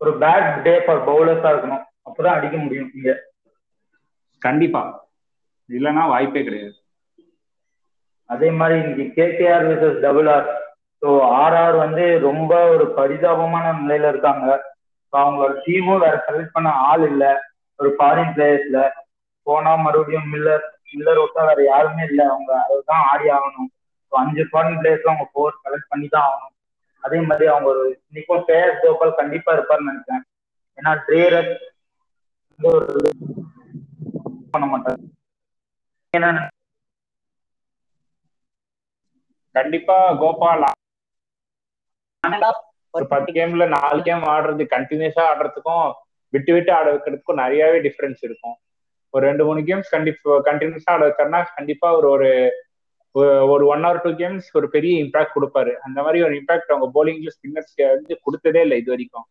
ஒரு 0.00 0.12
பேட் 0.22 0.48
டே 0.66 0.74
ஃபார் 0.84 1.00
பவுலர்ஸா 1.08 1.48
இருக்கணும். 1.52 1.84
அப்பதான் 2.08 2.36
அடிக்க 2.36 2.56
முடியும் 2.56 2.90
இங்க. 2.96 3.10
கண்டிப்பா. 4.42 4.82
இல்லைன்னா 5.68 6.04
வாய்ப்பே 6.12 6.42
கிடையாது. 6.46 6.76
அதே 8.30 8.48
மாதிரி 8.58 8.76
இன்னைக்கு 8.80 9.06
KKR 9.18 9.68
versus 9.70 10.02
double 10.06 10.28
R 10.36 10.48
so 11.02 11.10
RR 11.42 11.76
வந்து 11.84 12.04
ரொம்ப 12.28 12.52
ஒரு 12.74 12.86
பரிதாபமான 12.98 13.66
நிலையில 13.82 14.10
இருக்காங்க. 14.12 14.46
அவங்களோட 15.12 15.52
டீமும் 15.66 16.02
வேற 16.04 16.16
செலக்ட் 16.26 16.56
பண்ண 16.56 16.70
ஆள் 16.88 17.04
இல்ல. 17.10 17.24
ஒரு 17.78 17.90
ஃபாரின் 17.96 18.32
பிளேயர்ஸ்ல 18.34 18.80
போனா 19.46 19.72
மறுபடியும் 19.84 20.28
மில்லர் 20.32 20.64
மில்லர் 20.90 21.20
விட்டா 21.22 21.42
வேற 21.50 21.60
யாருமே 21.72 22.02
இல்லை. 22.10 22.24
அவங்க 22.32 22.52
அதுதான் 22.64 23.04
ஆடி 23.12 23.26
ஆகணும். 23.36 23.70
ஸோ 24.12 24.16
அஞ்சு 24.22 24.44
ஃபாரின் 24.50 24.78
பிளேயர்ஸ்ல 24.80 25.12
அவங்க 25.12 25.26
ஃபோர் 25.32 25.60
செலக்ட் 25.64 25.90
பண்ணி 25.92 26.08
தான் 26.14 26.26
ஆகணும். 26.28 26.54
அதே 27.00 27.18
மாதிரி 27.20 27.46
அவங்க 27.52 27.68
ஒரு 27.74 27.82
இன்னைக்கும் 28.06 28.46
பேர் 28.50 28.78
கோபால் 28.82 29.18
கண்டிப்பா 29.20 29.50
இருப்பாருன்னு 29.56 29.90
நினைக்கிறேன். 29.90 30.24
ஏன்னா 30.78 30.92
ட்ரேரர் 31.06 31.50
பண்ண 34.50 34.64
மாட்டாரு. 34.72 35.02
என்ன 36.10 36.48
கண்டிப்பா 39.54 39.96
கோபால் 40.22 40.66
ஒரு 42.94 43.06
பத்து 43.06 43.30
கேம்ல 43.32 43.64
நாலு 43.68 44.00
கேம் 44.02 44.24
ஆடுறது 44.34 44.62
கண்டினியூஸா 44.76 45.22
ஆடுறதுக்கும் 45.30 45.84
விட்டு 46.32 46.52
விட்டு 46.52 46.72
ஆட 46.72 46.86
வைக்கிறதுக்கும் 46.94 47.40
நிறையவே 47.42 47.78
டிஃபரன்ஸ் 47.86 48.22
இருக்கும். 48.28 48.56
ஒரு 49.14 49.22
ரெண்டு 49.26 49.44
மூணு 49.44 49.60
கேம்ஸ் 49.68 49.88
கண்டிப்பா 49.90 50.36
கண்டினியூஸா 50.48 50.90
ஆட 50.94 51.02
வச்சாருன்னா 51.08 51.40
கண்டிப்பா 51.54 51.88
ஒரு 51.98 52.08
ஒரு 52.16 52.28
ஒரு- 53.18 53.66
ஒன் 53.66 53.84
ஆர் 53.84 54.00
டூ 54.00 54.10
கேம்ஸ் 54.10 54.48
ஒரு 54.52 54.68
பெரிய 54.68 55.04
இம்பாக்ட் 55.04 55.34
கொடுப்பாரு. 55.34 55.72
அந்த 55.72 56.02
மாதிரி 56.02 56.22
ஒரு 56.22 56.34
இம்பாக்ட் 56.34 56.72
அவங்க 56.72 57.04
போலிங்ல 57.04 57.26
ஸ்பின்னர்ஸ் 57.26 57.88
வந்து 57.88 58.20
கொடுத்ததே 58.24 58.60
இல்லை 58.60 58.78
இது 58.78 58.90
வரைக்கும். 58.90 59.24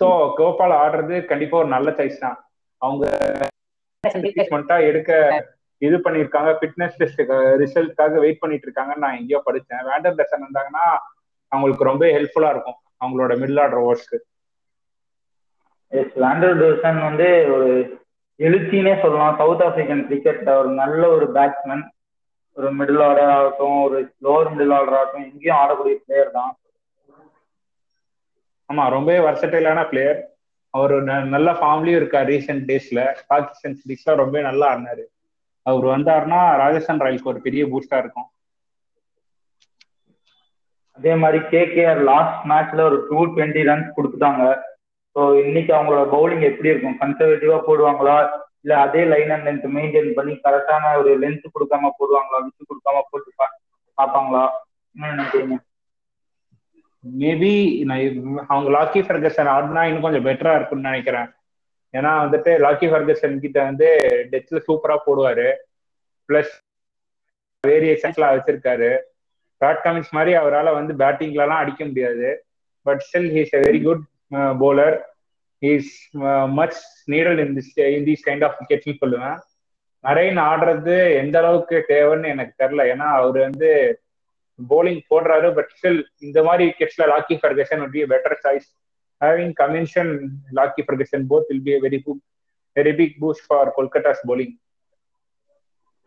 சோ 0.00 0.32
கோபால் 0.34 0.70
ஆடுறது 0.70 1.24
கண்டிப்பா 1.24 1.58
ஒரு 1.58 1.68
நல்ல 1.68 1.90
சாய்ஸ் 1.90 2.18
தான். 2.18 2.50
அவங்க 2.76 3.18
எடுக்க 4.66 5.12
இது 5.78 5.98
பண்ணிருக்காங்க 5.98 6.56
ஃபிட்னஸ் 6.60 6.96
டெஸ்ட் 6.96 7.20
ரிசல்ட்காக 7.20 8.18
வெயிட் 8.18 8.38
பண்ணிட்டு 8.38 8.70
இருக்காங்கன்னு 8.70 8.96
நான் 8.96 9.16
எங்கேயோ 9.16 9.42
படிச்சேன். 9.46 9.84
வேண்டர் 9.84 10.14
டெசன் 10.14 10.42
வந்தாங்கன்னா 10.42 10.98
அவங்களுக்கு 11.48 11.84
ரொம்ப 11.84 12.06
ஹெல்ப்ஃபுல்லா 12.06 12.50
இருக்கும். 12.50 12.78
அவங்களோட 13.04 13.32
மிடில் 13.32 13.60
ஆர்டர் 13.60 13.80
ஓவர்ஸ்க்கு 13.80 14.18
வேண்டர் 15.92 16.58
டோசன் 16.58 17.02
வந்து 17.02 17.52
ஒரு 17.52 18.02
எழுச்சினே 18.40 18.92
சொல்லலாம். 19.02 19.36
சவுத் 19.40 19.62
ஆப்பிரிக்கன் 19.66 20.06
கிரிக்கெட்ல 20.08 20.50
ஒரு 20.60 20.70
நல்ல 20.82 21.02
ஒரு 21.16 21.26
பேட்ஸ்மேன் 21.36 21.84
ஒரு 22.56 22.68
மிடில் 22.78 23.02
ஆர்டர் 23.06 23.32
ஆகட்டும் 23.36 23.78
ஒரு 23.86 23.98
லோவர் 24.24 24.50
மிடில் 24.54 24.74
ஆர்டர் 24.78 24.96
ஆகட்டும் 24.98 25.26
எங்கேயும் 25.30 25.60
ஆடக்கூடிய 25.60 25.96
பிளேயர் 26.04 26.36
தான். 26.36 26.52
ஆமா 28.70 28.84
ரொம்பவே 28.96 29.18
வர்சட்டைலான 29.28 29.80
பிளேயர் 29.88 30.20
அவர் 30.74 30.94
நல்ல 31.34 31.48
ஃபார்ம்லயும் 31.58 32.00
இருக்கார் 32.00 32.30
ரீசெண்ட் 32.34 32.64
டேஸ்ல 32.70 33.00
பாகிஸ்தான் 33.32 33.78
சீரீஸ்ல 33.80 34.14
ரொம்ப 34.22 34.40
நல்லா 34.48 34.68
ஆடினாரு. 34.72 35.04
அவர் 35.66 35.86
வந்தாருன்னா 35.94 36.40
ராஜஸ்தான் 36.62 37.02
ராயல்ஸ்க்கு 37.04 37.32
ஒரு 37.32 37.40
பெரிய 37.46 37.64
பூஸ்டா 37.72 37.98
இருக்கும். 38.02 38.28
அதே 40.98 41.14
மாதிரி 41.22 41.38
கேகேஆர் 41.54 42.00
லாஸ்ட் 42.10 42.42
மேட்ச்ல 42.50 42.80
ஒரு 42.90 42.98
டூ 43.08 43.20
டுவெண்ட்டி 43.34 43.62
ரன்ஸ் 43.70 43.96
கொடுத்துட்டாங்க. 43.96 44.44
ஸோ 45.16 45.22
இன்னைக்கு 45.40 45.72
அவங்களோட 45.74 46.02
பவுலிங் 46.10 46.44
எப்படி 46.48 46.72
இருக்கும்? 46.72 46.98
கன்சர்வேட்டிவா 47.00 47.58
போடுவாங்களா? 47.66 48.16
இல்ல 48.62 48.74
அதே 48.76 49.02
லைன் 49.04 49.30
அண்ட் 49.30 49.46
லென்த் 49.46 49.66
மெயின்டைன் 49.76 50.10
பண்ணி 50.14 50.34
கரெக்டான 50.44 50.92
ஒரு 50.98 51.10
லென்த் 51.18 51.54
கொடுக்காம 51.54 51.90
போடுவாங்களா? 51.98 52.40
விட்டு 52.44 52.68
கொடுக்காம 52.70 53.02
போட்டு 53.10 53.30
பார்ப்பாங்களா? 53.98 54.44
என்ன 54.96 55.12
நினைக்கிறீங்க? 55.14 55.56
மேபி 57.04 57.52
நான் 57.84 58.02
அவங்க 58.48 58.68
லாக்கி 58.70 59.00
ஃபர்கசன் 59.06 59.52
ஆடினா 59.54 59.82
இன்னும் 59.82 60.02
கொஞ்சம் 60.02 60.26
பெட்டரா 60.28 60.54
இருக்கும்னு 60.54 60.90
நினைக்கிறேன். 60.90 61.28
ஏன்னா 61.94 62.12
வந்துட்டு 62.22 62.52
லாக்கி 62.58 62.86
ஃபர்கசன் 62.90 63.42
கிட்ட 63.42 63.58
வந்து 63.64 63.88
டெத்ல 64.32 64.60
சூப்பரா 64.68 64.96
போடுவாரு. 65.06 65.48
பிளஸ் 66.28 66.52
வேரியேஷன்ஸ்லாம் 67.64 68.34
வச்சிருக்காரு. 68.34 68.90
பேட் 69.60 69.84
கமின்ஸ் 69.84 70.10
மாதிரி 70.10 70.32
அவரால் 70.34 70.76
வந்து 70.78 70.92
பேட்டிங்லலாம் 71.02 71.62
அடிக்க 71.62 71.82
முடியாது. 71.84 72.28
But 72.86 73.02
still 73.06 73.30
he's 73.36 73.54
a 73.58 73.60
very 73.60 73.80
good 73.82 74.02
bowler. 74.62 74.92
Is 75.72 75.92
much 76.58 76.78
needed 77.12 77.38
in 77.44 77.54
this 77.58 77.74
in 77.96 78.06
these 78.08 78.24
kind 78.28 78.44
of 78.46 78.56
விக்கெட்ஸ்னு 78.60 79.00
சொல்லுவேன். 79.02 79.36
நரேன் 80.04 80.38
ஆடுறது 80.50 80.96
எந்த 81.20 81.36
அளவுக்கு 81.42 81.76
தேவைன்னு 81.92 82.32
எனக்கு 82.34 82.54
தெரியல. 82.62 82.82
ஏன்னா 82.92 83.06
அவர் 83.18 83.38
வந்து 83.48 83.70
bowling 84.70 85.00
போடுறாரு 85.10 85.48
பட் 85.58 85.70
ஸ்டில் 85.76 86.00
இந்த 86.26 86.42
மாதிரி 86.48 86.64
விக்கெட்ஸ்ல 86.70 87.06
Lockie 87.12 87.36
Ferguson 87.42 87.84
better 88.14 88.34
choice. 88.44 88.68
Having 89.24 89.50
Cummins 89.58 89.92
and 90.00 90.12
Lucky 90.58 90.82
Ferguson 90.86 91.22
both 91.30 91.44
will 91.50 91.62
be 91.66 91.72
a 91.76 91.80
very 91.84 91.98
good 92.06 92.20
very 92.76 92.92
big 93.00 93.12
boost 93.22 93.42
for 93.50 93.64
Kolkata's 93.76 94.20
bowling. 94.28 94.52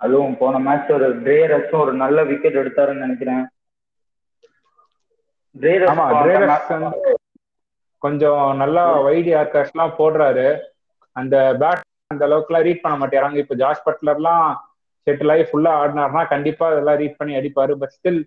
அதுவும் 0.02 0.38
போன 0.42 0.60
மேட்ச் 0.66 0.90
ஒரு 0.96 1.08
ட்ரேரஸும் 1.26 1.84
ஒரு 1.84 1.94
நல்ல 2.02 2.24
விக்கெட் 2.32 2.60
எடுத்தாருன்னு 2.62 3.06
நினைக்கிறேன். 3.06 3.46
கொஞ்சம் 8.02 8.42
நல்லா 8.62 8.84
வைட் 9.08 9.30
யார்கர்ஸ் 9.34 9.74
எல்லாம் 9.74 9.98
போடுறாரு. 10.00 10.48
அந்த 11.16 11.36
பேட் 11.62 11.84
அந்த 12.14 12.24
அளவுக்குலாம் 12.28 12.66
ரீட் 12.68 12.84
பண்ண 12.84 12.96
மாட்டேறாங்க 13.02 13.38
இப்போ 13.44 13.56
ஜாஸ் 13.62 13.86
பட்லர்லாம் 13.88 14.46
செட்டில் 15.08 15.32
ஆகி 15.34 15.44
ஃபுல்லா 15.50 15.72
ஆடினார்னா 15.82 16.22
கண்டிப்பா 16.34 16.66
அதெல்லாம் 16.72 17.00
ரீட் 17.02 17.20
பண்ணி 17.20 17.34
அடிப்பாரு. 17.40 17.74
But 17.82 17.94
still 17.98 18.22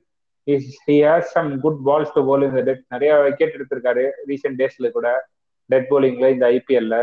he 0.47 0.97
has 1.07 1.33
some 1.37 1.49
good 1.65 1.81
balls 1.89 2.15
to 2.17 2.21
bowl 2.29 2.47
இந்த 2.49 2.63
டெட் 2.69 2.85
நிறைய 2.95 3.13
விக்கெட் 3.27 3.57
எடுத்திருக்காரு 3.57 4.05
ரீசெண்ட் 4.31 4.59
டேஸ்ல 4.61 4.91
கூட. 4.97 5.09
டெட் 5.71 5.89
போலிங்ல 5.93 6.29
இந்த 6.35 6.47
ஐபிஎல்ல 6.57 6.97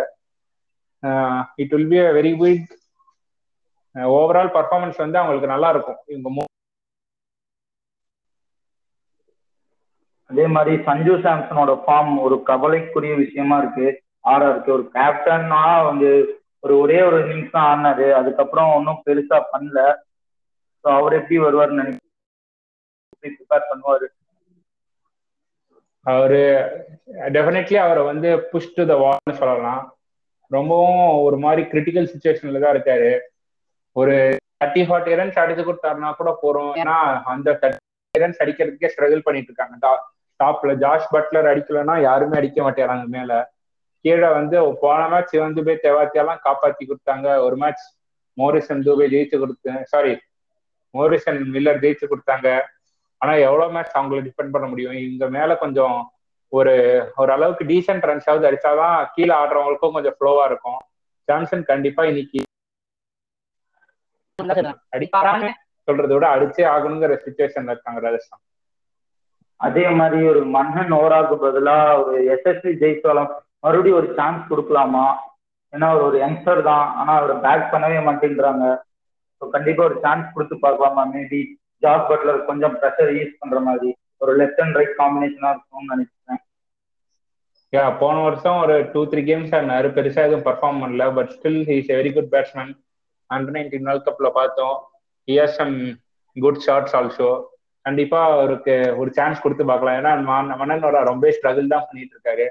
it 1.64 1.74
will 1.76 1.92
be 1.94 2.00
a 2.06 2.10
very 2.20 2.34
good 2.42 2.66
overall 4.16 4.52
performance 4.58 4.98
வந்து 5.04 5.20
அவங்களுக்கு 5.22 5.54
நல்லா 5.54 5.70
இருக்கும். 5.74 6.00
இவங்க 6.14 6.30
அதே 10.30 10.46
மாதிரி 10.56 10.74
சஞ்சு 10.88 11.14
சாம்சனோட 11.26 11.74
ஃபார்ம் 11.84 12.14
ஒரு 12.26 12.36
கவலைக்குரிய 12.50 13.14
விஷயமா 13.24 13.58
இருக்கு. 13.62 13.88
ஆர்ஆருக்கு 14.32 14.70
ஒரு 14.78 14.86
கேப்டன்னா 14.96 15.62
வந்து 15.90 16.10
ஒரு 16.66 16.74
ஒரே 16.84 17.00
ஒரு 17.08 17.18
இன்னிங்ஸ் 17.24 17.54
தான் 17.56 17.68
ஆடினாரு. 17.70 18.08
அதுக்கப்புறம் 18.20 18.74
ஒன்றும் 18.78 19.02
பெருசா 19.06 19.38
பண்ணல. 19.52 19.80
ஸோ 20.82 20.88
அவர் 20.98 21.18
எப்படி 21.20 21.38
வருவார்னு 21.46 21.82
நினைக்கிறேன் 21.82 23.36
ப்ரிப்பேர் 23.38 23.70
பண்ணுவாரு? 23.70 24.08
அவரு 26.06 26.42
டெஃபினெட்லி 27.36 27.78
அவரை 27.86 28.04
வந்து 28.12 28.30
புஷ் 28.52 28.76
டு 28.76 28.84
த 28.92 28.96
வால்னு 29.04 29.40
சொல்லலாம். 29.42 29.82
ரொம்பவும் 30.52 31.02
ஒரு 31.28 31.38
மாதிரி 31.46 31.62
கிரிட்டிக்கல் 31.72 32.12
சுச்சுவேஷன்ல 32.12 32.62
தான் 32.64 32.76
இருக்காரு. 32.76 33.10
ஒரு 33.96 34.14
தேர்ட்டி 34.60 34.84
ஃபார்ட்டி 34.88 35.18
ரன்ஸ் 35.20 35.42
அடிச்சு 35.42 35.64
கொடுத்தாருனா 35.70 36.12
கூட 36.20 36.32
போறோம். 36.44 36.72
ஏன்னா 36.82 36.98
அந்த 37.34 37.50
தேர்ட்டி 37.64 38.24
ரன்ஸ் 38.24 38.44
அடிக்கிறதுக்கே 38.44 38.92
ஸ்ட்ரகிள் 38.94 39.26
பண்ணிட்டு 39.26 39.52
இருக்காங்க. 39.52 39.76
டாப்ல 40.40 40.72
ஜாஷ் 40.84 41.12
பட்லர் 41.14 41.50
அடிக்கலன்னா 41.52 41.96
யாருமே 42.08 42.36
அடிக்க 42.40 42.58
மாட்டேறாங்க 42.66 43.06
மேல. 43.18 43.32
கீழே 44.06 44.30
வந்து 44.38 44.58
போன 44.82 45.00
மேட்ச் 45.12 45.36
வந்து 45.46 45.62
போய் 45.68 45.84
தெவாத்தியெல்லாம் 45.86 46.44
காப்பாத்தி 46.48 46.84
கொடுத்தாங்க. 46.90 47.28
ஒரு 47.46 47.56
மேட்ச் 47.64 47.86
மோரிசன் 48.38 48.84
தூபே 48.88 49.06
ஜெயிச்சு 49.14 49.38
கொடுத்தேன் 49.44 49.82
சாரி 49.94 50.14
மோரிசன் 50.94 51.40
மில்லர் 51.54 51.82
ஜெயிச்சு 51.84 52.06
கொடுத்தாங்க. 52.12 52.48
ஆனா 53.22 53.34
எவ்வளவு 53.48 53.74
மேட்ச் 53.76 53.98
அவங்களை 54.00 54.22
டிபெண்ட் 54.28 54.54
பண்ண 54.56 54.66
முடியும்? 54.72 54.98
இங்க 55.08 55.26
மேல 55.38 55.52
கொஞ்சம் 55.64 55.98
ஒரு 56.52 56.74
ஒரு 57.22 57.32
அளவுக்கு 57.36 57.64
டீசென்ட் 57.72 58.08
ரன்ஸாவது 58.10 58.48
அடிச்சாதான் 58.50 58.98
கீழே 59.16 59.34
ஆடுறவங்களுக்கும் 59.42 59.96
கொஞ்சம் 59.98 60.18
ஃப்ளோவா 60.18 60.44
இருக்கும். 60.50 60.82
சாம்சன் 61.28 61.64
கண்டிப்பா 61.72 62.04
இன்னைக்கு 62.12 62.42
அடிப்பாரான்னு 64.96 65.50
சொல்றதை 65.88 66.14
விட 66.16 66.28
அடிச்சே 66.36 66.64
ஆகணுங்கிற 66.74 67.14
சுச்சுவேஷன்ல 67.26 67.74
இருக்காங்க 67.74 68.00
ராஜஸ்தான். 68.06 68.44
அதே 69.66 69.86
மாதிரி 70.00 70.20
ஒரு 70.32 70.42
மன்னன் 70.56 70.92
ஓராக்கு 71.02 71.36
பதிலா 71.44 71.78
ஒரு 72.02 72.18
எஸ்எஸ்வி 72.34 72.74
ஜெயிச்சாலும் 72.82 73.32
மறுபடியும் 73.66 74.00
ஒரு 74.00 74.10
சான்ஸ் 74.18 74.44
கொடுக்கலாமா? 74.50 75.06
ஏன்னா 75.74 75.88
அவர் 75.94 76.08
ஒரு 76.10 76.18
யங்ஸ்டர் 76.24 76.62
தான். 76.72 76.86
ஆனா 77.00 77.14
அவர் 77.20 77.34
பேக் 77.46 77.72
பண்ணவே 77.72 78.00
மாட்டேங்கிறாங்க. 78.08 78.66
ஸோ 79.40 79.50
கண்டிப்பா 79.56 79.82
ஒரு 79.90 79.98
சான்ஸ் 80.04 80.34
கொடுத்து 80.36 80.58
பார்க்கலாமா? 80.66 81.04
மேபி 81.16 81.40
ஜாஸ் 81.84 82.08
பட்லர் 82.12 82.46
கொஞ்சம் 82.50 82.76
ப்ரெஷர் 82.82 83.12
யூஸ் 83.18 83.40
பண்ற 83.42 83.60
மாதிரி. 83.70 83.90
ஒரு 84.24 84.32
லெஃப்ட் 84.42 84.62
அண்ட் 84.64 84.78
ரைட் 84.80 84.96
காம்பினேஷனா 85.02 85.50
இருக்கும்னு 85.54 85.94
நினைக்கிறேன். 85.94 86.42
யா 87.74 87.84
போன 88.02 88.16
வருஷம் 88.28 88.60
ஒரு 88.64 88.76
டூ 88.94 89.02
த்ரீ 89.12 89.22
கேம்ஸ் 89.30 89.54
ஆடினாரு. 89.56 89.88
பெருசா 89.98 90.22
எதுவும் 90.28 90.48
பர்ஃபார்ம் 90.50 90.82
பண்ணல. 90.84 91.06
But 91.18 91.32
still 91.36 91.62
he's 91.70 91.92
very 92.00 92.12
good 92.18 92.32
batsman 92.36 92.74
under 93.30 93.56
nineteen 93.58 93.88
world 93.90 94.08
கப்ல 94.08 94.30
பார்த்தோம். 94.40 94.76
Here 95.28 95.54
some 95.60 95.76
good 96.36 96.64
shots 96.66 96.96
also 97.00 97.30
கண்டிப்பா 97.88 98.32
அவருக்கு 98.32 98.94
ஒரு 98.98 99.14
சான்ஸ் 99.14 99.42
கொடுத்து 99.42 99.66
பார்க்கலாம். 99.66 99.98
ஏன்னா 99.98 100.30
ம- 100.30 100.58
மன்னனோட 100.62 101.04
ரொம்ப 101.04 101.28
ஸ்ட்ரகிள் 101.28 101.68
தான் 101.68 101.86
பண்ணிட்டு 101.88 102.16
இருக்காரு. 102.16 102.46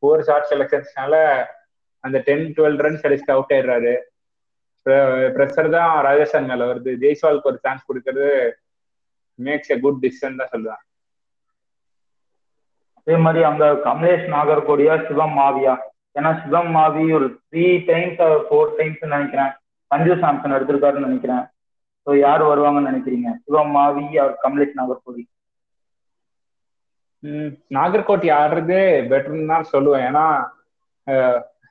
ஃபோர் 0.00 0.20
ஷார்ட் 0.20 0.46
செலக்ஷன்ஸ்னால 0.50 1.44
அந்த 2.00 2.18
டென் 2.18 2.54
டுவெல் 2.56 2.80
ரன்ஸ் 2.84 3.06
அடிச்சுட்டு 3.06 3.30
அவுட் 3.30 3.50
ஆயிடுறாரு. 3.50 3.96
ப்ரெஷர் 5.36 5.70
தான் 5.70 6.02
ராஜஸ்தான் 6.02 6.44
மேல 6.44 6.64
வருது. 6.64 6.96
ஜெய்ஸ்வாலுக்கு 7.00 7.42
ஒரு 7.42 7.58
சான்ஸ் 7.58 7.84
கொடுக்கறது 7.90 8.50
மேக்ஸ் 9.44 9.70
எ 9.70 9.78
குட் 9.80 10.02
டிசிஷன் 10.02 10.36
தான் 10.36 10.48
சொல்லுவேன் 10.52 10.82
அதே 12.94 13.16
மாதிரி 13.16 13.44
அங்க 13.44 13.66
கமலேஷ் 13.84 14.30
நாகர்கோடியா 14.34 15.06
சிவம் 15.08 15.38
மாவியா. 15.38 15.78
ஏன்னா 16.14 16.42
சிவம் 16.42 16.74
மாவி 16.74 17.14
ஒரு 17.14 17.40
த்ரீ 17.50 17.84
டைம்ஸ் 17.86 18.18
ஃபோர் 18.18 18.76
டைம்ஸ் 18.76 19.04
நினைக்கிறேன். 19.04 19.50
சஞ்சு 19.86 20.14
சாம்சன் 20.14 20.56
எடுத்திருக்காருன்னு 20.58 21.06
நினைக்கிறேன். 21.08 21.44
ஸோ 22.06 22.10
யார் 22.18 22.42
வருவாங்கன்னு 22.50 22.90
நினைக்கிறீங்க? 22.90 23.28
சிவம் 23.44 23.72
மாவி 23.76 24.04
அவர் 24.22 24.36
கமலேஷ் 24.44 24.78
நாகர்கோடி 24.80 25.22
ம், 27.22 27.48
நாகர்கோட்டி 27.76 28.28
ஆடுறதே 28.40 28.82
பெட்டர்னு 29.10 29.50
தான் 29.52 29.70
சொல்லுவேன். 29.72 30.04
ஏன்னா 30.08 30.26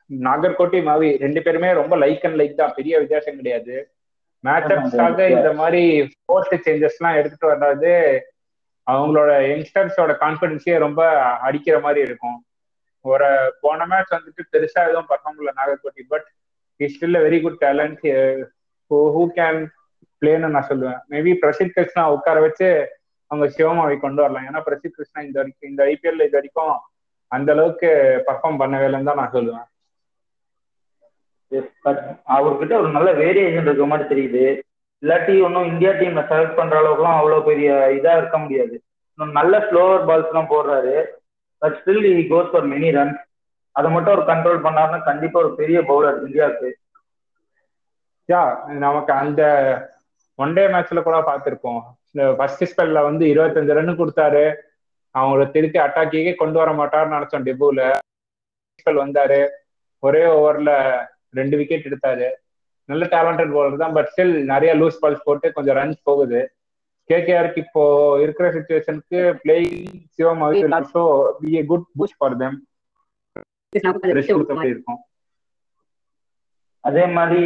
நாகர்கோட்டி 0.10 0.80
மாவி 0.88 1.10
ரெண்டு 1.24 1.40
பேருமே 1.46 1.70
ரொம்ப 1.80 1.94
லைக் 2.04 2.26
அண்ட் 2.28 2.40
லைக் 2.42 2.60
தான். 2.60 2.76
பெரிய 2.78 2.94
வித்தியாசம் 3.02 3.40
கிடையாது. 3.40 3.76
மேட்சப்ஸ்க்காக 4.44 5.24
இந்த 5.36 5.50
மாதிரி 5.60 5.82
சேஞ்சஸ் 6.66 6.98
எல்லாம் 7.00 7.18
எடுத்துட்டு 7.20 7.52
வர்றது 7.52 7.94
அவங்களோட 8.88 9.32
யங்ஸ்டர்ஸோட 9.50 10.12
கான்பிடன்ஸையே 10.22 10.78
ரொம்ப 10.86 11.02
அடிக்கிற 11.48 11.76
மாதிரி 11.86 12.02
இருக்கும். 12.08 12.38
ஒரு 13.06 13.28
போன 13.64 13.86
மேட்ச் 13.92 14.16
வந்துட்டு 14.16 14.44
பெருசா 14.54 14.82
எதுவும் 14.88 15.10
பர்ஃபார்ம் 15.12 15.38
பண்ணல 15.38 15.54
Nagarkoti. 15.60 16.04
But 16.14 16.28
is 16.80 16.96
still 16.96 17.24
very 17.26 17.40
good 17.44 17.62
talent 17.66 18.02
who 19.16 19.24
can 19.40 19.62
பிளேன்னு 20.22 20.54
நான் 20.56 20.70
சொல்லுவேன். 20.70 21.00
மேபி 21.12 21.32
பிரசித் 21.42 21.76
கிருஷ்ணா 21.76 22.04
உட்கார 22.16 22.40
வச்சு 22.46 22.70
அவங்க 23.32 23.46
சிவமாவை 23.56 23.96
கொண்டு 24.04 24.22
வரலாம். 24.24 24.46
ஏன்னா 24.50 24.62
பிரசித் 24.68 24.96
கிருஷ்ணா 24.98 25.20
இந்த 25.28 25.38
வரைக்கும் 25.40 25.70
இந்த 25.72 25.82
ஐபிஎல்ல 25.92 26.28
இது 26.28 26.40
வரைக்கும் 26.40 26.74
அந்த 27.32 27.50
அளவுக்கு 27.56 27.90
பர்ஃபார்ம் 28.28 28.60
பண்ணவே 28.62 28.88
இல்லைன்னு 28.88 29.10
தான் 29.10 29.22
நான் 29.22 29.36
சொல்லுவேன். 29.38 29.68
பட் 31.86 32.02
அவர்கிட்ட 32.38 32.74
ஒரு 32.82 32.90
நல்ல 32.96 33.10
வேரியேஷன் 33.22 33.68
இருக்க 33.68 33.86
மாதிரி 33.92 34.08
தெரியுது. 34.12 34.44
இல்லாட்டி 35.04 35.34
ஒன்றும் 35.46 35.70
இந்தியா 35.72 35.92
டீம்ல 36.00 36.22
செலக்ட் 36.32 36.58
பண்ற 36.60 36.76
அளவுக்குலாம் 36.82 37.20
அவ்வளோ 37.20 37.38
பெரிய 37.50 37.70
இதா 37.98 38.14
இருக்க 38.22 38.38
முடியாது. 38.44 38.76
நல்ல 39.40 39.56
ஸ்லோவர் 39.68 40.06
பால்ஸ் 40.10 40.30
எல்லாம் 40.32 40.52
போடுறாரு. 40.52 40.96
But 41.62 41.78
still 41.80 42.06
he 42.18 42.26
goes 42.34 42.52
for 42.52 42.68
many 42.74 42.90
runs 42.98 43.22
அதை 43.76 43.88
மட்டும் 43.92 44.14
அவர் 44.14 44.30
கண்ட்ரோல் 44.30 44.66
பண்ணாருன்னா 44.66 45.00
கண்டிப்பா 45.08 45.38
ஒரு 45.44 45.52
பெரிய 45.62 45.80
பவுலர் 45.90 46.22
இந்தியாவுக்கு. 46.28 46.70
யா 48.30 48.42
நமக்கு 48.86 49.12
அந்த 49.24 49.42
ஒன் 50.44 50.56
டே 50.58 50.64
மேட்ச்ல 50.74 51.00
கூட 51.06 51.18
பார்த்திருப்போம். 51.30 51.80
இந்த 52.12 52.26
ஃபர்ஸ்ட் 52.38 52.68
ஸ்பெல்ல 52.72 53.00
வந்து 53.08 53.24
இருபத்தஞ்சு 53.32 53.78
ரன் 53.78 54.00
கொடுத்தாரு. 54.02 54.44
அவங்கள 55.16 55.44
திருப்பி 55.56 55.80
அட்டாக்கியே 55.86 56.34
கொண்டு 56.42 56.58
வர 56.62 56.72
மாட்டாருன்னு 56.80 57.18
நினைச்சோம் 57.18 57.48
டெபுல 57.48 57.88
ஸ்பெல் 58.82 59.02
வந்தாரு. 59.04 59.42
ஒரே 60.04 60.24
ஓவர்ல 60.36 60.72
ரெண்டு 61.40 61.56
விக்கெட் 61.60 61.88
எடுத்தாரு. 61.90 62.28
நல்ல 62.90 63.06
டேலண்டட் 63.16 63.52
பவுலர் 63.56 63.84
தான் 63.84 63.96
பட் 63.98 64.10
ஸ்டில் 64.12 64.34
நிறைய 64.54 64.72
லூஸ் 64.82 65.02
பால்ஸ் 65.02 65.26
போட்டு 65.28 65.48
கொஞ்சம் 65.58 65.78
ரன்ஸ் 65.80 66.00
போகுது. 66.10 66.40
கேகேஆருக்கு 67.10 67.62
இப்போ 67.66 67.84
இருக்கிற 68.24 68.48
சுச்சுவேஷனுக்கு 68.56 69.20
playing 69.44 69.84
Shivam 70.16 70.42
also 70.78 71.04
be 71.42 71.52
a 71.58 71.62
good 71.72 71.86
boost 72.00 72.18
for 72.20 72.38
them 72.44 72.58
இருக்கும். 74.72 75.02
அதே 76.84 77.04
மாதிரி 77.18 77.44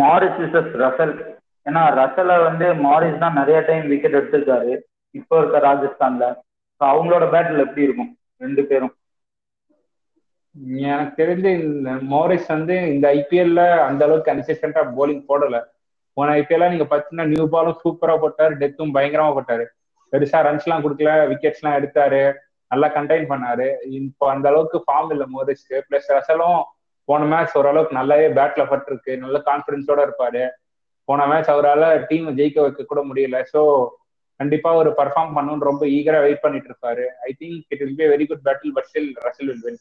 மாரிஸ் 0.00 0.40
ரசல் 0.82 1.14
ஏன்னா 1.68 1.82
ரசலை 2.00 2.36
வந்து 2.48 2.66
மாரிஸ் 2.86 3.22
தான் 3.22 3.38
நிறைய 3.40 3.58
டைம் 3.60 3.88
விக்கெட் 3.88 4.18
எடுத்திருக்காரு. 4.18 4.72
இப்போ 5.18 5.34
இருக்க 5.40 5.58
ராஜஸ்தான்ல. 5.68 6.26
அவங்களோட 6.80 7.24
பேட்டில் 7.34 7.64
எப்படி 7.66 7.86
இருக்கும்? 7.86 8.12
ரெண்டு 8.44 8.62
பேரும். 8.64 8.92
எனக்கு 10.88 11.14
தெரிஞ்சு 11.22 11.50
இந்த 11.64 11.90
மோரிஸ் 12.12 12.46
வந்து 12.46 12.74
இந்த 12.92 13.06
ஐபிஎல்ல 13.18 13.62
அந்த 13.88 14.04
அளவுக்கு 14.04 14.30
கன்சிஸ்டண்டா 14.30 14.82
போலிங் 14.98 15.24
போடல. 15.30 15.56
போன 16.16 16.32
ஐபிஎல்ல 16.40 16.68
நீங்க 16.70 16.86
பாத்தீங்கன்னா 16.92 17.26
நியூ 17.32 17.44
பாலும் 17.48 17.80
சூப்பரா 17.82 18.14
போட்டாரு 18.22 18.54
டெத்தும் 18.62 18.94
பயங்கரமா 18.96 19.34
போட்டாரு. 19.36 19.64
பெருசா 20.12 20.38
ரன்ஸ் 20.46 20.66
எல்லாம் 20.66 20.84
கொடுக்கல 20.84 21.10
விக்கெட்ஸ் 21.32 21.60
எல்லாம் 21.60 21.78
எடுத்தாரு 21.80 22.22
நல்லா 22.70 22.88
கண்டெயின் 22.94 23.28
பண்ணாரு. 23.32 23.68
இப்போ 23.98 24.24
அந்த 24.30 24.46
அளவுக்கு 24.48 24.78
ஃபார்ம் 24.86 25.12
இல்ல 25.14 25.24
மோரிஸ்க்கு. 25.34 25.76
பிளஸ் 25.88 26.08
ரசலும் 26.16 26.58
போன 27.08 27.24
மேட்ச் 27.24 27.56
ஓரளவுக்கு 27.58 27.98
நல்லாவே 28.00 28.26
பேட்ல 28.38 28.64
பட்டிருக்கு. 28.72 29.12
நல்ல 29.24 29.36
கான்பிடன்ஸோட 29.46 30.00
இருப்பாரு. 30.06 30.42
போன 31.08 31.26
மேட்ச் 31.30 31.52
அவரால் 31.54 31.86
டீம் 32.08 32.28
ஜெயிக்க 32.38 32.58
வைக்க 32.64 32.84
கூட 32.84 33.00
முடியல. 33.10 33.38
ஸோ 33.52 33.60
கண்டிப்பா 34.40 34.70
ஒரு 34.80 34.90
பர்ஃபார்ம் 34.98 35.34
பண்ணணும்னு 35.36 35.68
ரொம்ப 35.70 35.84
ஈகரா 35.96 36.18
வெயிட் 36.24 36.44
பண்ணிட்டு 36.44 36.68
இருப்பாரு. 36.70 37.04
I 37.28 37.30
think 37.40 37.60
it 37.72 37.82
will 37.82 37.98
be 38.00 38.08
very 38.12 38.26
good 38.30 38.44
battle 38.48 38.74
but 38.76 38.88
still 38.90 39.12
Russell 39.26 39.50
will 39.50 39.64
win 39.66 39.80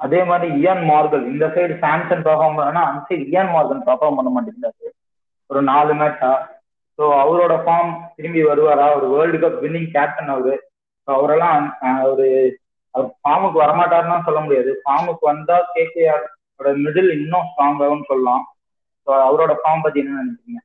அதே 0.00 0.20
மாதிரி 0.30 0.48
இயான் 0.60 0.84
மார்கல் 0.90 1.24
இந்த 1.32 1.44
சைடு 1.54 1.74
சாம்சன் 1.84 2.24
பர்ஃபார்ம் 2.26 2.58
பண்ணா 2.58 2.82
அந்த 2.88 3.00
சைடு 3.08 3.24
இயான் 3.32 3.52
மார்கன் 3.54 3.86
பர்ஃபார்ம் 3.88 4.18
பண்ண 4.18 4.30
மாட்டேங்கிறாரு. 4.34 4.88
ஒரு 5.50 5.60
நாலு 5.70 5.92
மேட்சா 6.00 6.30
ஸோ 6.98 7.04
அவரோட 7.22 7.54
ஃபார்ம் 7.64 7.90
திரும்பி 8.16 8.40
வருவாரா? 8.50 8.86
ஒரு 8.96 9.06
வேர்ல்டு 9.14 9.38
கப் 9.42 9.60
வின்னிங் 9.64 9.90
கேப்டன் 9.96 10.32
அவரு. 10.34 10.54
ஸோ 11.08 11.10
அவரெல்லாம் 11.18 11.66
ஒரு 12.10 12.26
அவர் 12.94 13.08
ஃபார்முக்கு 13.20 13.58
வரமாட்டாருன்னு 13.64 14.26
சொல்ல 14.28 14.40
முடியாது. 14.44 14.70
ஃபார்முக்கு 14.82 15.24
வந்தா 15.32 15.56
கேகேஆர் 15.74 16.24
மிடில் 16.84 17.10
இன்னும் 17.18 17.48
ஸ்ட்ராங் 17.48 17.82
ஆகும்னு 17.86 18.08
சொல்லலாம். 18.10 18.44
ஸோ 19.08 19.12
அவரோட 19.26 19.52
ஃபார்ம் 19.60 19.84
பத்தி 19.84 19.98
என்ன 20.00 20.22
நினைக்கிறீங்க? 20.22 20.60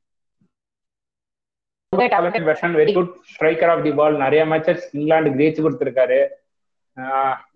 Talented 2.13 2.47
version 2.49 2.75
very 2.79 2.93
good 2.93 3.12
striker 3.32 3.71
of 3.73 3.84
the 3.84 3.91
ball 3.99 4.15
நிறைய 4.23 4.43
மேட்சஸ் 4.51 4.86
இங்கிலாந்து 4.97 5.36
ஜெயிச்சு 5.39 5.63
கொடுத்துருக்காரு. 5.65 6.17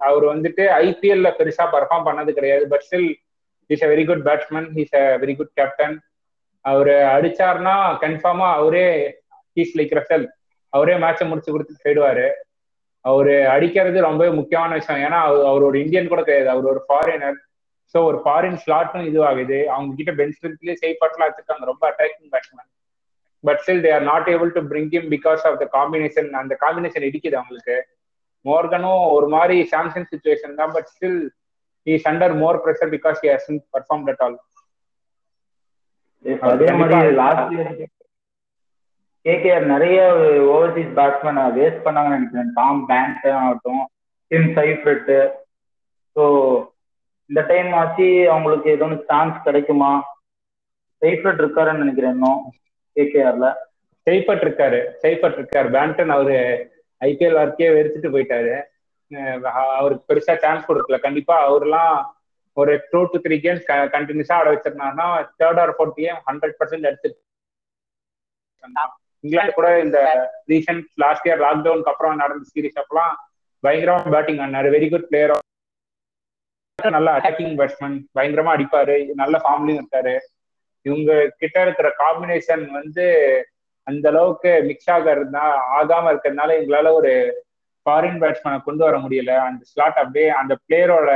அவர் 0.08 0.26
வந்துட்டு 0.34 0.64
ஐபிஎல்ல 0.84 1.30
பெருசா 1.40 1.66
பர்ஃபார்ம் 1.74 2.08
பண்ணது 2.10 2.32
கிடையாது. 2.38 2.64
But 2.74 2.86
still 2.88 3.10
is 3.70 3.84
a 3.86 3.90
very 3.94 4.04
good 4.10 4.24
batsman 4.28 4.70
is 4.84 4.96
a 5.02 5.04
very 5.24 5.36
good 5.40 5.54
captain 5.60 5.96
அவரு 6.66 6.96
அடிச்சாருன்னா 7.16 7.76
கன்ஃபார்மா 8.04 8.48
அவரே 8.60 8.86
ஹீஸ் 9.58 9.76
லைக் 9.80 9.98
ரசல் 10.00 10.26
அவரே 10.74 10.96
மேட்சை 11.04 11.26
முடிச்சு 11.28 11.52
கொடுத்து 11.52 11.84
போயிடுவாரு. 11.84 12.28
அவரு 13.06 13.36
அடிக்கிறது 13.56 14.00
ரொம்ப 14.08 14.24
முக்கியமான 14.40 14.72
விஷயம். 14.80 15.04
ஏன்னா 15.08 15.20
அவர் 15.28 15.44
அவர் 15.52 15.68
ஒரு 15.70 15.78
இந்தியன் 15.84 16.12
கூட 16.14 16.22
கிடையாது. 16.22 16.50
அவர் 16.54 16.72
ஒரு 16.74 16.82
ஃபாரினர் 16.88 17.38
ஸோ 17.96 17.98
ஒரு 18.10 18.18
ஃபாரின் 18.24 18.60
ஸ்லாட்டும் 18.64 19.06
இதுவாகுது. 19.10 19.58
அவங்க 19.74 19.92
கிட்ட 20.00 20.12
பெஞ்ச் 20.20 20.36
ஸ்ட்ரென்த்லயே 20.38 20.76
சேஃப் 20.84 21.04
வச்சிருக்காங்க. 21.04 21.64
ரொம்ப 21.72 21.84
attacking 21.92 22.32
batsman 22.34 22.70
but 23.44 23.60
still 23.64 23.84
they 23.86 23.92
are 23.98 24.06
not 24.12 24.30
able 24.34 24.52
to 24.58 24.64
bring 24.72 24.94
him 25.00 25.10
because 25.16 25.44
of 25.50 25.60
the 25.64 25.68
combination 25.78 26.30
அந்த 26.42 26.54
காம்பினேஷன் 26.64 27.08
இடிக்குது 27.10 27.40
அவங்களுக்கு. 27.42 27.78
மோர்கனும் 28.46 29.04
ஒரு 29.16 29.28
மாதிரி 29.36 29.56
சாம்சங் 29.74 30.10
சுச்சுவேஷன் 30.12 30.58
தான். 30.60 30.74
But 30.76 30.90
still 30.96 31.20
is 31.88 32.08
under 32.12 32.36
more 32.44 32.60
pressure 32.64 32.92
because 32.96 33.20
he 33.24 33.30
hasn't 33.36 33.60
perform 33.76 34.08
at 34.14 34.24
all 34.26 34.38
அதே 36.52 36.70
மாதிரி 36.80 37.14
லாஸ்ட் 37.22 37.52
இயர் 37.56 37.72
கேகேஆர் 39.26 39.66
நிறைய 39.74 39.98
ஓவர்சீஸ் 40.54 40.92
பேட்ஸ்மேன் 40.98 41.40
வேஸ்ட் 41.58 41.84
பண்ணாங்கன்னு 41.86 42.18
நினைக்கிறேன். 42.18 42.52
டாம் 42.60 42.82
பேங்க் 42.90 43.26
ஆகட்டும் 43.40 43.84
டிம் 44.32 44.50
சைஃப்ரெட்டு 44.58 45.18
ஸோ 46.16 46.24
இந்த 47.30 47.42
டைம் 47.50 47.70
ஆச்சு 47.80 48.08
அவங்களுக்கு 48.34 48.68
ஏதோ 48.76 48.88
சான்ஸ் 49.10 49.38
கிடைக்குமா? 49.48 49.92
செய்ஃபர்ட் 51.02 51.42
இருக்காருன்னு 51.44 51.84
நினைக்கிறேன் 51.84 52.16
இன்னும் 52.18 52.44
கேகேஆர்ல 52.96 53.48
செய்பட் 54.08 54.44
இருக்காரு 54.46 54.80
செய்பட் 55.04 55.38
இருக்காரு. 55.40 55.68
பேண்டன் 55.76 56.14
அவரு 56.16 56.38
ஐபிஎல் 57.02 57.38
வரைக்கே 57.40 57.68
வெறுத்துட்டு 57.78 58.14
போயிட்டாரு. 58.14 58.54
அவருக்கு 59.80 60.08
பெருசா 60.12 60.34
சான்ஸ் 60.44 60.68
கொடுக்கல. 60.70 60.98
கண்டிப்பா 61.06 61.36
அவர்லாம் 61.48 61.96
ஒரு 62.58 62.74
டூ 62.92 63.00
டு 63.12 63.18
த்ரீ 63.26 63.36
கேம்ஸ் 63.44 63.66
கண்டினியூஸா 63.96 64.36
ஆட 64.40 64.48
வச்சிருந்தாருன்னா 64.54 65.08
third 65.42 65.60
or 65.64 65.74
fourth 65.78 66.00
game 66.00 66.20
hundred 66.30 66.56
percent 66.62 66.90
எடுத்து 66.90 67.10
இங்கிலாந்து 69.24 69.54
கூட 69.58 69.68
இந்த 69.84 70.00
ரீசெண்ட் 70.52 70.86
லாஸ்ட் 71.04 71.28
இயர் 71.28 71.44
லாக்டவுனுக்கு 71.46 71.92
அப்புறம் 71.94 72.22
நடந்த 72.24 72.46
சீரீஸ் 72.54 72.80
அப்பெல்லாம் 72.82 73.14
பயங்கரமா 73.64 74.12
பேட்டிங் 74.16 74.42
ஆனாரு 74.46 74.70
வெரி 74.76 74.88
குட் 74.94 75.08
பிளேயர் 75.12 75.34
நல்ல 76.86 77.12
அட்டாக்கிங் 77.18 77.56
பேட்ஸ்மேன் 77.60 77.96
பயங்கரமா 78.18 78.52
அடிப்பாரு. 78.56 78.96
நல்ல 79.22 79.36
ஃபார்ம்லயும் 79.44 79.80
இருக்காரு. 79.82 80.16
இவங்க 80.88 81.12
கிட்ட 81.38 81.62
இருக்கிற 81.62 81.88
காம்பினேஷன் 82.02 82.64
வந்து 82.72 83.06
அந்த 83.88 84.06
அளவுக்கு 84.10 84.52
மிக்ஸ் 84.68 84.92
ஆக 84.96 85.12
இருந்தா 85.12 85.44
ஆகாம 85.78 86.12
இருக்கிறதுனால 86.12 86.56
எங்களால 86.60 86.92
ஒரு 87.00 87.14
ஃபாரின் 87.86 88.20
பேட்ஸ்மேனை 88.24 88.60
கொண்டு 88.68 88.84
வர 88.88 88.98
முடியல. 88.98 89.34
அந்த 89.48 89.62
ஸ்லாட் 89.72 90.00
அப்படியே 90.04 90.28
அந்த 90.42 90.54
பிளேயரோட 90.66 91.10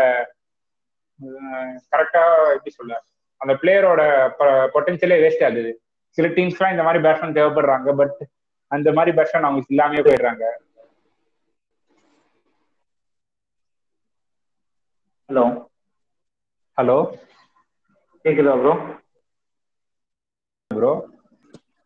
கரெக்டா 1.93 2.23
எப்படி 2.55 2.73
சொல்ல 2.79 3.01
அந்த 3.41 3.53
பிளேயரோட 3.61 4.01
பொட்டன்சியலே 4.73 5.19
வேஸ்ட் 5.25 5.45
ஆகுது. 5.49 5.71
சில 6.17 6.27
டீம்ஸ்லாம் 6.37 6.75
இந்த 6.75 6.83
மாதிரி 6.87 7.03
பேட்ஸ்மேன் 7.03 7.37
தேவைப்படுறாங்க 7.39 7.95
பட் 8.01 8.17
அந்த 8.67 8.89
மாதிரி 8.97 9.15
பேட்ஸ்மேன் 9.17 9.47
அவங்களுக்கு 9.47 9.75
இல்லாமே 9.75 10.01
போயிடுறாங்க. 10.07 10.45
ஹலோ. 15.31 15.45
ஹலோ. 16.77 16.97
கேக்குதா 18.25 18.53
ப்ரோ 18.59 18.73
ப்ரோ 20.71 20.91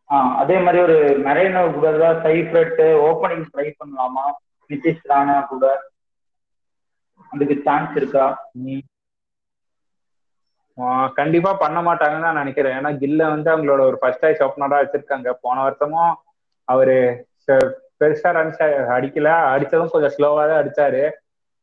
ஆ 0.09 0.17
அதே 0.41 0.55
மாதிரி 0.59 0.79
ஒரு 0.83 0.95
மெரைனோ 1.25 1.61
கூட 1.73 1.91
தான் 1.97 2.19
சைஃப்ரெட் 2.23 2.79
ஓப்பனிங் 3.07 3.45
ட்ரை 3.49 3.67
பண்ணலாமா? 3.73 4.25
நிதிஷ் 4.69 5.05
ராணா 5.05 5.37
கூட. 5.49 5.63
அதுக்கு 7.31 7.55
சான்ஸ் 7.65 7.95
இருக்கா? 7.99 8.25
ஆஹ் 10.77 11.09
கண்டிப்பா 11.17 11.51
பண்ண 11.61 11.79
மாட்டாங்கன்னு 11.85 12.27
தான் 12.27 12.39
நினைக்கிறேன். 12.39 12.75
ஏன்னா 12.77 12.91
கில்ல 13.01 13.27
வந்து 13.29 13.49
அவங்களோட 13.53 13.81
ஒரு 13.89 13.97
ஃபர்ஸ்ட் 14.01 14.23
சாய்ஸ் 14.23 14.43
ஓப்பனரா 14.45 14.79
வச்சிருக்காங்க. 14.81 15.29
போன 15.43 15.57
வருஷமும் 15.63 16.13
அவரு 16.67 16.95
பெருசா 17.99 18.29
ரன்ஸ் 18.37 18.61
அடிக்கல. 18.95 19.29
அடிச்சதும் 19.53 19.93
கொஞ்சம் 19.93 20.15
ஸ்லோவா 20.15 20.43
தான் 20.47 20.61
அடிச்சாரு. 20.61 21.03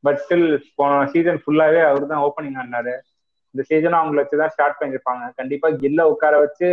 பட் 0.05 0.19
ஸ்டில் 0.23 0.47
போன 0.79 1.05
சீசன் 1.13 1.41
ஃபுல்லாவே 1.43 1.81
அவர் 1.91 2.11
தான் 2.13 2.25
ஓப்பனிங் 2.27 2.59
ஆனாரு. 2.63 2.95
இந்த 3.55 3.63
சீசனும் 3.71 4.01
அவங்கள 4.01 4.23
வச்சு 4.23 4.41
தான் 4.43 4.53
ஸ்டார்ட் 4.55 4.81
பண்ணிருப்பாங்க 4.81 5.25
கண்டிப்பா 5.41 5.69
கில்ல 5.83 6.03
உட்கார 6.13 6.35
வச்சு 6.45 6.69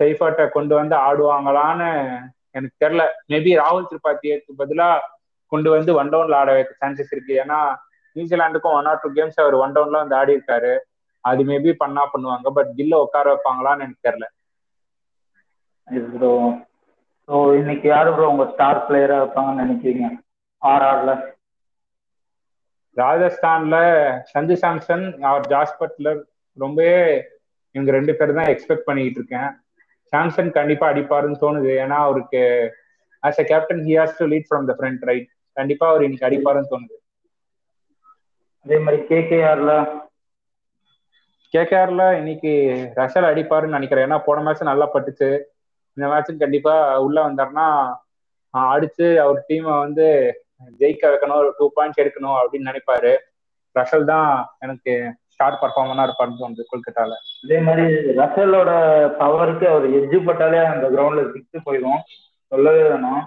சைஃபர்ட்டை 0.00 0.44
கொண்டு 0.56 0.74
வந்து 0.80 0.94
ஆடுவாங்களான்னு 1.06 1.88
எனக்கு 2.56 2.76
தெரியல. 2.84 3.02
மேபி 3.32 3.50
ராகுல் 3.62 3.88
திரிபாத்திக்கு 3.90 4.60
பதிலா 4.60 4.88
கொண்டு 5.52 5.68
வந்து 5.74 5.90
ஒன் 6.00 6.12
டவுன்ல 6.12 6.38
ஆட 6.40 6.50
வைக்க 6.56 6.72
சான்சஸ் 6.82 7.12
இருக்கு. 7.14 7.34
ஏன்னா 7.42 7.58
நியூசிலாந்துக்கும் 8.16 8.76
ஒன் 8.78 8.88
ஆர் 8.90 9.02
டூ 9.02 9.08
கேம்ஸ் 9.18 9.40
அவர் 9.42 9.56
ஒன் 9.64 9.74
டவுன்ல 9.76 10.00
வந்து 10.02 10.16
ஆடி 10.20 10.32
இருக்காரு 10.36 10.72
அது 11.24 11.42
மேபி 11.50 11.72
பண்ணா 11.82 12.02
பண்ணுவாங்க. 12.12 12.48
பட் 12.58 12.70
கில்ல 12.78 13.00
உட்கார 13.04 13.26
வைப்பாங்களான்னு 13.32 13.84
எனக்கு 13.86 14.06
தெரியல. 14.08 14.26
ப்ரோ 16.14 16.32
ஸோ 17.28 17.36
இன்னைக்கு 17.60 17.86
யாரு 17.94 18.10
ப்ரோ 18.14 18.30
உங்க 18.32 18.44
ஸ்டார் 18.52 18.84
பிளேயரா 18.86 19.16
இருப்பாங்கன்னு 19.20 19.62
நினைக்கிறீங்க? 19.64 20.06
ஆர்ஆர்ல 20.62 21.12
ராஜஸ்தான்ல 22.96 23.76
சஞ்சு 24.32 24.56
சாம்சன் 24.62 25.04
அவர் 25.28 25.44
ஜாஸ் 25.46 25.78
பட்லர் 25.80 26.20
ரொம்பவே 26.58 26.96
இவங்க 27.74 27.90
ரெண்டு 27.96 28.12
பேர் 28.18 28.38
தான் 28.38 28.50
எக்ஸ்பெக்ட் 28.52 28.86
பண்ணிக்கிட்டு 28.86 29.20
இருக்கேன். 29.20 29.50
சாம்சன் 30.12 30.50
கண்டிப்பா 30.58 30.86
அடிப்பாருன்னு 30.90 31.42
தோணுது. 31.42 31.70
ஏன்னா 31.82 31.98
அவருக்கு 32.06 32.40
as 33.22 33.40
a 33.40 33.46
captain 33.50 33.82
he 33.86 33.94
has 34.00 34.18
to 34.20 34.26
lead 34.32 34.48
from 34.48 34.66
the 34.70 34.74
front 34.78 35.04
right 35.10 35.28
கண்டிப்பா 35.56 35.86
அவர் 35.90 36.04
இன்னைக்கு 36.06 36.28
அடிப்பாருன்னு 36.28 36.72
தோணுது. 36.72 36.96
அதே 38.66 38.76
மாதிரி 38.84 38.98
கேகேஆர்ல 39.10 39.72
கேகேஆர்ல 41.54 42.02
இன்னைக்கு 42.18 42.52
ரஷல் 42.98 43.30
அடிப்பாருன்னு 43.30 43.76
நினைக்கிறேன். 43.78 44.06
ஏன்னா 44.08 44.18
போன 44.26 44.42
மேட்ச் 44.42 44.70
நல்லா 44.70 44.86
பட்டுச்சு. 44.92 45.30
இந்த 45.96 46.06
மேட்ச்சும் 46.10 46.42
கண்டிப்பா 46.42 46.74
உள்ள 47.06 47.18
வந்தாருன்னா 47.26 47.66
அடிச்சு 48.54 49.06
அவர் 49.24 49.44
டீமை 49.48 49.72
வந்து 49.78 50.06
ஜெயிக்க 50.80 51.02
வைக்கணும் 51.10 51.40
ஒரு 51.42 51.50
டூ 51.58 51.66
பாயிண்ட்ஸ் 51.76 52.00
எடுக்கணும் 52.02 52.38
அப்படின்னு 52.40 52.70
நினைப்பாரு. 52.70 53.12
ரஷல் 53.76 54.06
தான் 54.12 54.28
எனக்கு 54.64 54.92
ஸ்டார் 55.34 55.60
பர்ஃபார்மனா 55.60 56.04
இருப்பாருன்னு 56.06 56.40
தோணுது 56.40 56.64
கொல்கத்தால. 56.70 57.12
அதே 57.44 57.58
மாதிரி 57.66 57.84
ரசலோட 58.20 58.70
பவருக்கு 59.20 59.66
அவர் 59.68 59.86
எஜ்ஜு 59.98 60.18
பட்டாலே 60.28 60.60
அந்த 60.72 60.86
கிரவுண்ட்ல 60.94 61.24
சிக்ஸ் 61.34 61.66
போயிடும் 61.66 62.00
சொல்லவே 62.52 62.82
வேணும். 62.90 63.22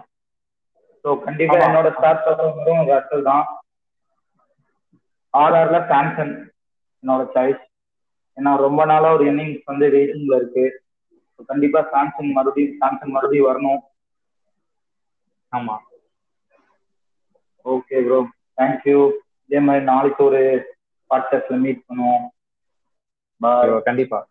ஸோ 1.05 1.11
கண்டிப்பா. 1.25 1.57
என்னோட 1.67 1.89
ஸ்டார் 1.97 2.23
பர்ஃபார்மரும் 2.25 2.83
ரசல் 2.91 3.27
தான். 3.31 3.45
ஆர்ஆர்ல 5.33 5.77
சாம்சன் 5.91 6.33
என்னோட 7.03 7.23
சாய்ஸ் 7.35 7.63
ஏன்னா 8.37 8.51
ரொம்ப 8.65 8.81
நாளா 8.91 9.09
ஒரு 9.15 9.23
இன்னிங்ஸ் 9.31 9.69
வந்து 9.71 9.85
வெயிட்டிங்ல 9.95 10.35
இருக்கு. 10.41 10.65
கண்டிப்பா 11.49 11.79
சாம்சங் 11.93 12.31
மறுபடியும் 12.37 12.77
சாம்சங் 12.81 13.13
மறுபடியும் 13.15 13.49
வரணும். 13.49 13.81
ஆமா. 15.51 15.75
ஓகே 17.65 17.97
ப்ரோ 18.03 18.27
தேங்க்யூ 18.57 19.11
இதே 19.47 19.59
மாதிரி 19.59 19.83
நாளைக்கு 19.83 20.23
ஒரு 20.23 20.73
பாட்காஸ்ட்ல 21.09 21.57
மீட் 21.57 21.83
பண்ணுவோம். 21.89 23.81
கண்டிப்பா. 23.81 24.27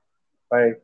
பை 0.46 0.74